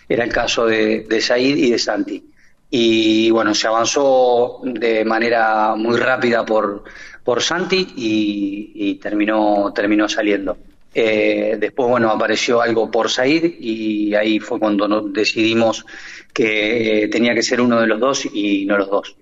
era 0.06 0.24
el 0.24 0.30
caso 0.30 0.66
de, 0.66 1.06
de 1.08 1.22
Said 1.22 1.56
y 1.56 1.70
de 1.70 1.78
Santi. 1.78 2.22
Y 2.68 3.30
bueno, 3.30 3.54
se 3.54 3.66
avanzó 3.66 4.60
de 4.62 5.06
manera 5.06 5.74
muy 5.74 5.96
rápida 5.96 6.44
por, 6.44 6.84
por 7.24 7.40
Santi 7.40 7.94
y, 7.96 8.96
terminó, 8.96 9.72
terminó 9.74 10.06
saliendo. 10.06 10.58
Eh, 10.94 11.56
después, 11.58 11.88
bueno, 11.88 12.10
apareció 12.10 12.60
algo 12.60 12.90
por 12.90 13.08
Said 13.08 13.54
y 13.58 14.14
ahí 14.14 14.38
fue 14.38 14.58
cuando 14.58 15.00
decidimos 15.08 15.86
que 16.34 17.04
eh, 17.04 17.08
tenía 17.08 17.34
que 17.34 17.42
ser 17.42 17.62
uno 17.62 17.80
de 17.80 17.86
los 17.86 17.98
dos 17.98 18.28
y 18.30 18.66
no 18.66 18.76
los 18.76 18.90
dos. 18.90 19.16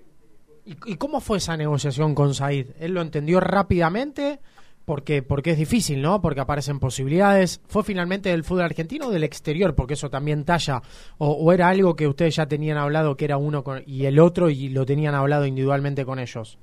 ¿Y, 0.66 0.96
cómo 0.96 1.20
fue 1.20 1.38
esa 1.38 1.56
negociación 1.56 2.14
con 2.14 2.34
Said? 2.34 2.66
¿Él 2.80 2.92
lo 2.92 3.00
entendió 3.00 3.40
rápidamente? 3.40 4.40
porque, 4.86 5.20
porque 5.20 5.50
es 5.50 5.58
difícil, 5.58 6.00
¿no? 6.00 6.22
Porque 6.22 6.40
aparecen 6.40 6.78
posibilidades. 6.78 7.60
¿Fue 7.66 7.82
finalmente 7.82 8.28
del 8.28 8.44
fútbol 8.44 8.62
argentino 8.62 9.08
o 9.08 9.10
del 9.10 9.24
exterior? 9.24 9.74
Porque 9.74 9.94
eso 9.94 10.08
también 10.08 10.44
talla. 10.44 10.80
O, 11.18 11.52
era 11.52 11.68
algo 11.68 11.96
que 11.96 12.06
ustedes 12.06 12.36
ya 12.36 12.46
tenían 12.46 12.78
hablado 12.78 13.16
que 13.16 13.24
era 13.24 13.36
uno 13.36 13.64
y 13.84 14.04
el 14.04 14.20
otro 14.20 14.48
y 14.48 14.68
lo 14.68 14.86
tenían 14.86 15.16
hablado 15.16 15.44
individualmente 15.44 16.04
con 16.04 16.20
ellos? 16.20 16.56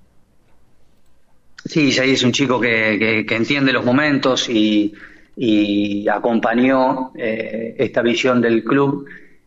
Sí, 1.65 1.91
Jay 1.91 2.12
es 2.12 2.24
un 2.24 2.31
chico 2.31 2.60
que, 2.62 3.25
que, 3.27 3.36
entiende 3.36 3.74
los 3.74 3.83
momentos 3.83 4.50
y, 4.50 4.93
y 5.36 6.07
acompañó 6.07 7.12
eh, 7.17 7.75
esta 7.77 8.01
visión 8.01 8.41
del 8.41 8.63
club 8.63 9.05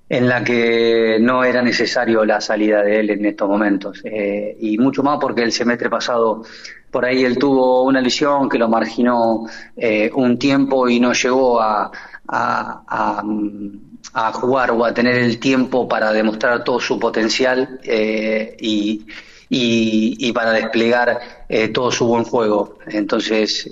en 0.08 0.28
la 0.28 0.44
que 0.44 1.18
no 1.20 1.42
era 1.42 1.62
necesario 1.62 2.24
la 2.24 2.40
salida 2.40 2.82
de 2.82 3.00
él 3.00 3.10
en 3.10 3.26
estos 3.26 3.48
momentos. 3.48 4.00
Eh, 4.04 4.56
y 4.60 4.78
mucho 4.78 5.02
más 5.02 5.18
porque 5.20 5.42
el 5.42 5.52
semestre 5.52 5.90
pasado 5.90 6.44
por 6.90 7.04
ahí 7.04 7.24
él 7.24 7.38
tuvo 7.38 7.82
una 7.82 8.00
lesión 8.00 8.48
que 8.48 8.58
lo 8.58 8.68
marginó 8.68 9.46
eh, 9.76 10.10
un 10.14 10.38
tiempo 10.38 10.88
y 10.88 11.00
no 11.00 11.12
llegó 11.12 11.60
a, 11.60 11.90
jugar 14.34 14.70
o 14.70 14.84
a 14.84 14.94
tener 14.94 15.16
el 15.16 15.38
tiempo 15.38 15.88
para 15.88 16.12
demostrar 16.12 16.64
todo 16.64 16.80
su 16.80 16.98
potencial 16.98 17.80
eh, 17.82 18.56
y, 18.58 19.06
y, 19.48 20.32
para 20.32 20.52
desplegar 20.52 21.20
todo 21.74 21.90
su 21.90 22.06
buen 22.06 22.24
juego. 22.24 22.78
Entonces 22.86 23.70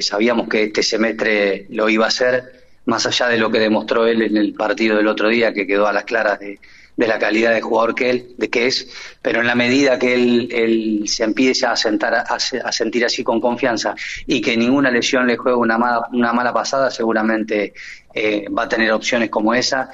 sabíamos 0.00 0.48
que 0.48 0.64
este 0.64 0.82
semestre 0.82 1.66
lo 1.70 1.88
iba 1.88 2.04
a 2.04 2.08
hacer 2.08 2.57
más 2.88 3.04
allá 3.04 3.28
de 3.28 3.36
lo 3.36 3.50
que 3.50 3.58
demostró 3.58 4.06
él 4.06 4.22
en 4.22 4.38
el 4.38 4.54
partido 4.54 4.96
del 4.96 5.08
otro 5.08 5.28
día, 5.28 5.52
que 5.52 5.66
quedó 5.66 5.86
a 5.86 5.92
las 5.92 6.04
claras 6.04 6.40
de, 6.40 6.58
la 6.96 7.18
calidad 7.18 7.52
de 7.52 7.60
jugador 7.60 7.94
que 7.94 8.08
él, 8.08 8.34
de 8.38 8.48
que 8.48 8.66
es, 8.66 8.88
pero 9.20 9.40
en 9.40 9.46
la 9.46 9.54
medida 9.54 9.98
que 9.98 10.14
él, 10.14 11.04
se 11.06 11.24
empiece 11.24 11.66
a, 11.66 11.76
sentar, 11.76 12.14
a, 12.14 12.72
sentir 12.72 13.04
así 13.04 13.22
con 13.22 13.42
confianza 13.42 13.94
y 14.26 14.40
que 14.40 14.56
ninguna 14.56 14.90
lesión 14.90 15.26
le 15.26 15.36
juegue 15.36 15.58
una 15.58 15.76
mala, 15.76 16.08
una 16.12 16.32
mala 16.32 16.52
pasada, 16.54 16.90
seguramente 16.90 17.74
eh, 18.14 18.46
va 18.48 18.62
a 18.62 18.68
tener 18.68 18.90
opciones 18.90 19.28
como 19.28 19.52
esa 19.52 19.90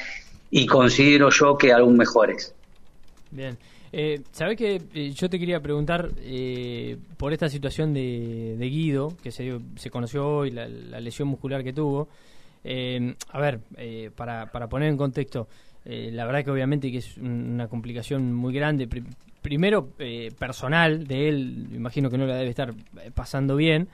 y 0.53 0.65
considero 0.65 1.31
yo 1.31 1.59
que 1.59 1.73
aún 1.73 1.97
mejores. 1.97 2.55
Bien. 3.33 3.59
Eh, 3.93 4.23
¿Sabes 4.31 4.57
que 4.57 4.81
eh, 4.95 5.11
yo 5.11 5.29
te 5.29 5.39
quería 5.39 5.61
preguntar 5.61 6.11
eh, 6.19 6.97
por 7.17 7.33
esta 7.33 7.49
situación 7.49 7.93
de, 7.93 8.57
Guido, 8.61 9.17
que 9.21 9.33
se 9.33 9.91
conoció 9.91 10.29
hoy, 10.29 10.53
la 10.53 11.01
lesión 11.01 11.27
muscular 11.27 11.65
que 11.65 11.73
tuvo? 11.73 12.09
Eh, 12.65 13.15
a 13.31 13.41
ver, 13.41 13.61
eh, 13.77 14.11
para, 14.15 14.51
para 14.51 14.69
poner 14.69 14.89
en 14.89 14.97
contexto, 14.97 15.49
eh, 15.85 16.11
la 16.13 16.25
verdad 16.25 16.45
que 16.45 16.51
obviamente 16.51 16.91
que 16.91 16.99
es 16.99 17.19
una 17.19 17.69
complicación 17.69 18.33
muy 18.33 18.55
grande. 18.55 18.89
primero, 19.43 19.91
personal 20.39 21.07
de 21.07 21.29
él, 21.29 21.69
imagino 21.73 22.11
que 22.11 22.17
no 22.17 22.27
la 22.27 22.37
debe 22.37 22.51
estar 22.51 22.75
pasando 23.15 23.57
bien. 23.57 23.89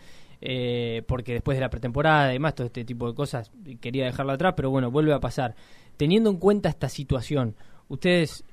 porque 1.07 1.35
después 1.35 1.57
de 1.57 1.61
la 1.61 1.71
pretemporada 1.71 2.31
y 2.31 2.35
demás, 2.35 2.55
todo 2.55 2.69
este 2.69 2.85
tipo 2.85 3.09
de 3.09 3.15
cosas, 3.15 3.51
quería 3.81 4.07
dejarlo 4.07 4.33
atrás, 4.33 4.55
pero 4.57 4.71
bueno, 4.71 4.91
vuelve 4.91 5.13
a 5.13 5.21
pasar. 5.21 5.55
Teniendo 5.97 6.31
en 6.31 6.39
cuenta 6.39 6.69
esta 6.69 6.89
situación, 6.89 7.57
¿ustedes 7.89 8.45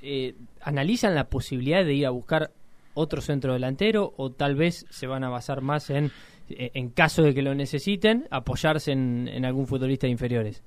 analizan 0.62 1.16
la 1.16 1.30
posibilidad 1.30 1.86
de 1.86 1.94
ir 1.94 2.06
a 2.08 2.10
buscar 2.10 2.52
otro 2.98 3.22
centro 3.22 3.54
delantero 3.54 4.14
o 4.18 4.32
tal 4.32 4.56
vez 4.56 4.86
se 4.90 5.06
van 5.06 5.24
a 5.24 5.30
basar 5.30 5.62
más 5.62 5.90
en 5.92 6.06
eh, 6.06 6.12
en 6.50 6.90
caso 6.90 7.24
de 7.24 7.34
que 7.34 7.42
lo 7.42 7.54
necesiten, 7.56 8.28
apoyarse 8.32 8.92
en, 8.92 9.46
algún 9.46 9.68
futbolista 9.68 10.08
de 10.08 10.12
inferiores? 10.12 10.64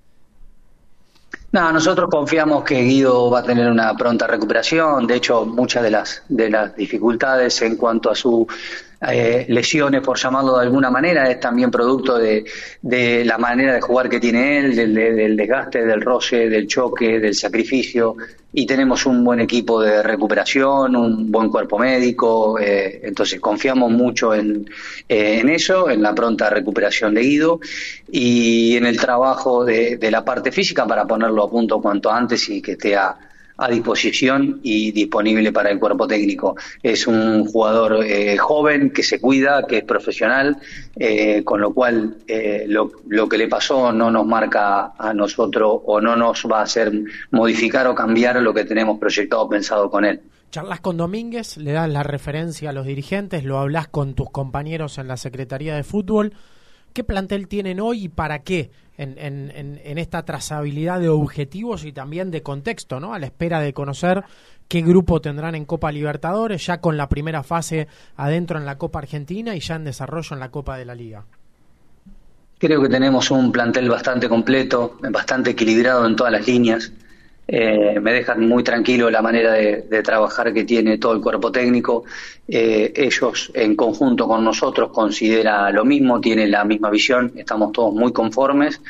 No, 1.53 1.73
nosotros 1.73 2.09
confiamos 2.11 2.65
que 2.65 2.83
Guido 2.83 3.31
va 3.31 3.41
a 3.41 3.43
tener 3.43 3.71
una 3.71 3.95
pronta 3.97 4.27
recuperación. 4.27 5.07
De 5.07 5.17
hecho, 5.17 5.45
muchas 5.45 5.83
de 5.83 5.91
las 5.91 6.23
de 6.29 6.51
las 6.51 6.75
dificultades 6.77 7.61
en 7.63 7.77
cuanto 7.77 8.11
a 8.11 8.15
su 8.15 8.47
eh, 9.09 9.47
lesiones, 9.49 10.03
por 10.03 10.19
llamarlo 10.19 10.59
de 10.59 10.65
alguna 10.65 10.91
manera, 10.91 11.31
es 11.31 11.41
también 11.41 11.71
producto 11.71 12.19
de, 12.19 12.45
de 12.83 13.25
la 13.25 13.39
manera 13.39 13.73
de 13.73 13.81
jugar 13.81 14.11
que 14.11 14.21
tiene 14.21 14.59
él, 14.59 14.77
del, 14.77 15.37
desgaste, 15.37 15.85
del 15.87 16.03
roce, 16.03 16.49
del 16.51 16.67
choque, 16.67 17.19
del 17.19 17.35
sacrificio. 17.35 18.17
Y 18.53 18.67
tenemos 18.67 19.07
un 19.07 19.25
buen 19.25 19.41
equipo 19.41 19.81
de 19.81 20.03
recuperación, 20.03 20.97
un 20.97 21.31
buen 21.31 21.49
cuerpo 21.49 21.79
médico, 21.79 22.59
eh, 22.59 23.01
entonces 23.05 23.41
confiamos 23.41 23.91
mucho 23.91 24.35
en, 24.35 24.69
eh, 25.09 25.39
en 25.41 25.49
eso, 25.49 25.89
en 25.89 26.03
la 26.03 26.15
pronta 26.15 26.51
recuperación 26.51 27.15
de 27.15 27.23
Guido 27.23 27.61
y 28.11 28.77
en 28.77 28.87
el 28.87 28.99
trabajo 28.99 29.65
de, 29.65 29.97
de 29.97 30.11
la 30.11 30.25
parte 30.25 30.51
física 30.51 30.85
para 30.87 31.07
ponerlo 31.07 31.45
a 31.45 31.51
punto 31.51 31.81
cuanto 31.81 32.11
antes 32.11 32.49
y 32.49 32.61
que 32.61 32.73
esté 32.73 32.97
a, 32.97 33.17
a 33.61 33.69
disposición 33.69 34.61
y 34.63 34.91
disponible 34.91 35.53
para 35.53 35.71
el 35.71 35.79
cuerpo 35.79 36.09
técnico. 36.09 36.57
Es 36.83 37.07
un 37.07 37.45
jugador 37.45 38.05
eh, 38.05 38.39
joven 38.39 38.91
que 38.91 39.03
se 39.03 39.21
cuida, 39.21 39.67
que 39.69 39.79
es 39.79 39.85
profesional, 39.85 40.57
eh, 40.97 41.45
con 41.45 41.61
lo 41.61 41.75
cual 41.75 42.17
eh, 42.27 42.65
lo, 42.67 42.91
lo, 43.07 43.29
que 43.29 43.37
le 43.37 43.49
pasó 43.49 43.93
no 43.93 44.11
nos 44.11 44.27
marca 44.27 44.93
a 44.99 45.13
nosotros 45.13 45.81
o 45.85 46.01
no 46.01 46.17
nos 46.17 46.47
va 46.51 46.61
a 46.61 46.63
hacer 46.63 46.91
modificar 47.31 47.87
o 47.87 47.95
cambiar 47.95 48.41
lo 48.41 48.55
que 48.55 48.65
tenemos 48.65 48.99
proyectado 48.99 49.47
pensado 49.47 49.91
con 49.91 50.07
él. 50.07 50.21
Charlas 50.51 50.81
con 50.81 50.97
Domínguez, 50.97 51.59
le 51.59 51.73
das 51.73 51.89
la 51.89 52.03
referencia 52.03 52.71
a 52.71 52.73
los 52.73 52.87
dirigentes, 52.87 53.45
lo 53.45 53.59
hablas 53.59 53.89
con 53.89 54.15
tus 54.15 54.31
compañeros 54.31 54.97
en 54.99 55.07
la 55.07 55.17
Secretaría 55.19 55.77
de 55.77 55.85
Fútbol. 55.85 56.33
¿Qué 56.93 57.05
plantel 57.05 57.49
tienen 57.49 57.81
hoy 57.81 58.05
y 58.05 58.09
para 58.09 58.41
qué? 58.41 58.71
en, 59.01 59.99
esta 59.99 60.25
trazabilidad 60.25 61.01
de 61.01 61.09
objetivos 61.09 61.85
y 61.85 61.93
también 61.93 62.31
de 62.31 62.43
contexto, 62.43 63.01
¿no? 63.01 63.15
A 63.15 63.19
la 63.19 63.27
espera 63.27 63.61
de 63.61 63.73
conocer 63.73 64.25
qué 64.69 64.83
grupo 64.83 65.21
tendrán 65.21 65.55
en 65.55 65.65
Copa 65.65 65.91
Libertadores, 65.91 66.67
ya 66.67 66.81
con 66.81 66.97
la 66.97 67.09
primera 67.09 67.43
fase 67.43 67.89
adentro 68.17 68.59
en 68.59 68.67
la 68.67 68.77
Copa 68.77 68.99
Argentina 68.99 69.57
y 69.57 69.61
ya 69.61 69.77
en 69.77 69.85
desarrollo 69.85 70.35
en 70.35 70.41
la 70.41 70.51
Copa 70.51 70.77
de 70.77 70.85
la 70.85 70.95
Liga. 70.95 71.25
Creo 72.59 72.83
que 72.83 72.89
tenemos 72.91 73.31
un 73.31 73.51
plantel 73.51 73.89
bastante 73.89 74.29
completo, 74.29 74.99
bastante 75.11 75.51
equilibrado 75.51 76.07
en 76.07 76.15
todas 76.15 76.33
las 76.33 76.47
líneas. 76.47 76.93
Eh, 77.53 77.99
me 77.99 78.13
dejan 78.13 78.47
muy 78.47 78.63
tranquilo 78.63 79.11
la 79.11 79.23
manera 79.23 79.55
de, 79.55 80.03
trabajar 80.05 80.55
que 80.55 80.63
tiene 80.63 80.99
todo 80.99 81.15
el 81.15 81.21
cuerpo 81.21 81.51
técnico. 81.51 82.05
Eh, 82.47 82.93
ellos 82.95 83.51
en 83.55 83.75
conjunto 83.75 84.29
con 84.29 84.45
nosotros 84.45 84.93
considera 84.93 85.69
lo 85.73 85.85
mismo, 85.85 86.21
tienen 86.21 86.53
la 86.53 86.65
misma 86.65 86.91
visión, 86.91 87.33
estamos 87.35 87.73
todos 87.73 87.93
muy 87.93 88.13
conformes. 88.13 88.81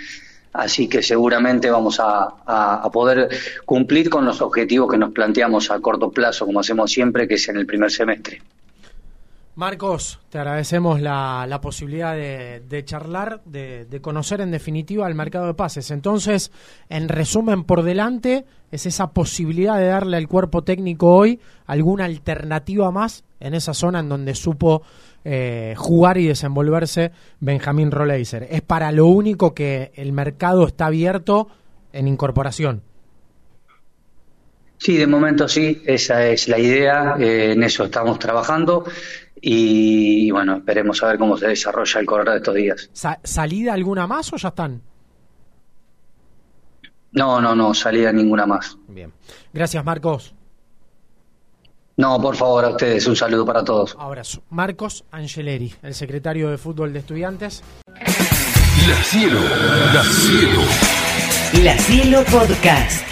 Así 0.53 0.89
que 0.89 1.03
seguramente 1.03 1.71
vamos 1.71 2.01
a, 2.01 2.83
poder 2.93 3.31
cumplir 3.65 4.11
con 4.11 4.27
los 4.27 4.43
objetivos 4.43 4.91
que 4.91 4.99
nos 4.99 5.13
planteamos 5.13 5.71
a 5.71 5.81
corto 5.81 6.11
plazo, 6.11 6.45
como 6.45 6.61
hacemos 6.61 6.93
siempre, 6.93 7.27
que 7.27 7.37
es 7.37 7.49
en 7.49 7.57
el 7.57 7.65
primer 7.65 7.91
semestre. 7.91 8.43
Marcos, 9.57 10.21
te 10.31 10.39
agradecemos 10.39 11.01
la, 11.01 11.45
la 11.49 11.61
posibilidad 11.61 12.15
de, 12.15 12.83
charlar, 12.85 13.43
de, 13.45 13.85
de, 13.85 14.01
conocer 14.01 14.41
en 14.41 14.51
definitiva 14.51 15.09
el 15.09 15.15
mercado 15.15 15.47
de 15.47 15.55
pases. 15.55 15.91
Entonces, 15.91 16.53
en 16.89 17.09
resumen, 17.09 17.65
por 17.65 17.83
delante 17.83 18.47
es 18.71 18.87
esa 18.87 19.11
posibilidad 19.11 19.77
de 19.77 19.87
darle 19.87 20.17
al 20.17 20.29
cuerpo 20.29 20.63
técnico 20.63 21.15
hoy 21.15 21.41
alguna 21.67 22.05
alternativa 22.05 22.91
más 22.91 23.25
en 23.41 23.55
esa 23.55 23.75
zona 23.75 24.01
en 24.01 24.09
donde 24.09 24.35
supo 24.35 24.83
eh, 25.25 25.75
jugar 25.77 26.17
y 26.17 26.29
desenvolverse 26.29 27.11
Benjamín 27.41 27.91
Roleiser. 27.91 28.47
Es 28.51 28.63
para 28.63 28.93
lo 28.93 29.07
único 29.07 29.53
que 29.53 29.93
el 29.97 30.13
mercado 30.13 30.67
está 30.67 30.87
abierto 30.87 31.49
en 31.93 32.09
incorporación. 32.09 32.83
Sí, 34.79 34.97
de 34.97 35.07
momento 35.07 35.47
sí, 35.47 35.83
esa 35.85 36.27
es 36.27 36.49
la 36.49 36.59
idea, 36.59 37.17
eh, 37.21 37.53
en 37.53 37.63
eso 37.63 37.85
estamos 37.85 38.19
trabajando 38.19 38.85
y 39.41 40.31
bueno, 40.31 40.57
esperemos 40.57 41.03
a 41.03 41.09
ver 41.09 41.19
cómo 41.19 41.37
se 41.37 41.49
desarrolla 41.49 42.01
el 42.01 42.07
correr 42.07 42.29
de 42.31 42.37
estos 42.37 42.55
días. 42.55 42.91
¿Salida 43.25 43.73
alguna 43.73 44.07
más 44.07 44.33
o 44.33 44.37
ya 44.37 44.49
están? 44.49 44.83
No, 47.13 47.41
no, 47.41 47.55
no, 47.55 47.75
salida 47.75 48.13
ninguna 48.13 48.47
más. 48.47 48.77
Bien. 48.89 49.13
Gracias, 49.53 49.85
Marcos. 49.85 50.35
No, 51.97 52.21
por 52.21 52.35
favor, 52.37 52.65
a 52.65 52.69
ustedes, 52.71 53.07
un 53.07 53.17
saludo 53.17 53.45
para 53.45 53.63
todos. 53.63 53.95
Abrazo. 53.99 54.43
Marcos 54.49 55.05
Angeleri, 55.11 55.75
el 55.83 55.95
secretario 55.95 56.49
de 56.49 56.57
fútbol 56.57 56.93
de 56.93 57.01
estudiantes. 57.01 57.63
La 57.87 58.97
Cielo, 59.05 59.41
La 59.93 60.03
Cielo. 60.03 60.61
La 61.63 61.77
Cielo 61.79 62.25
Podcast. 62.31 63.10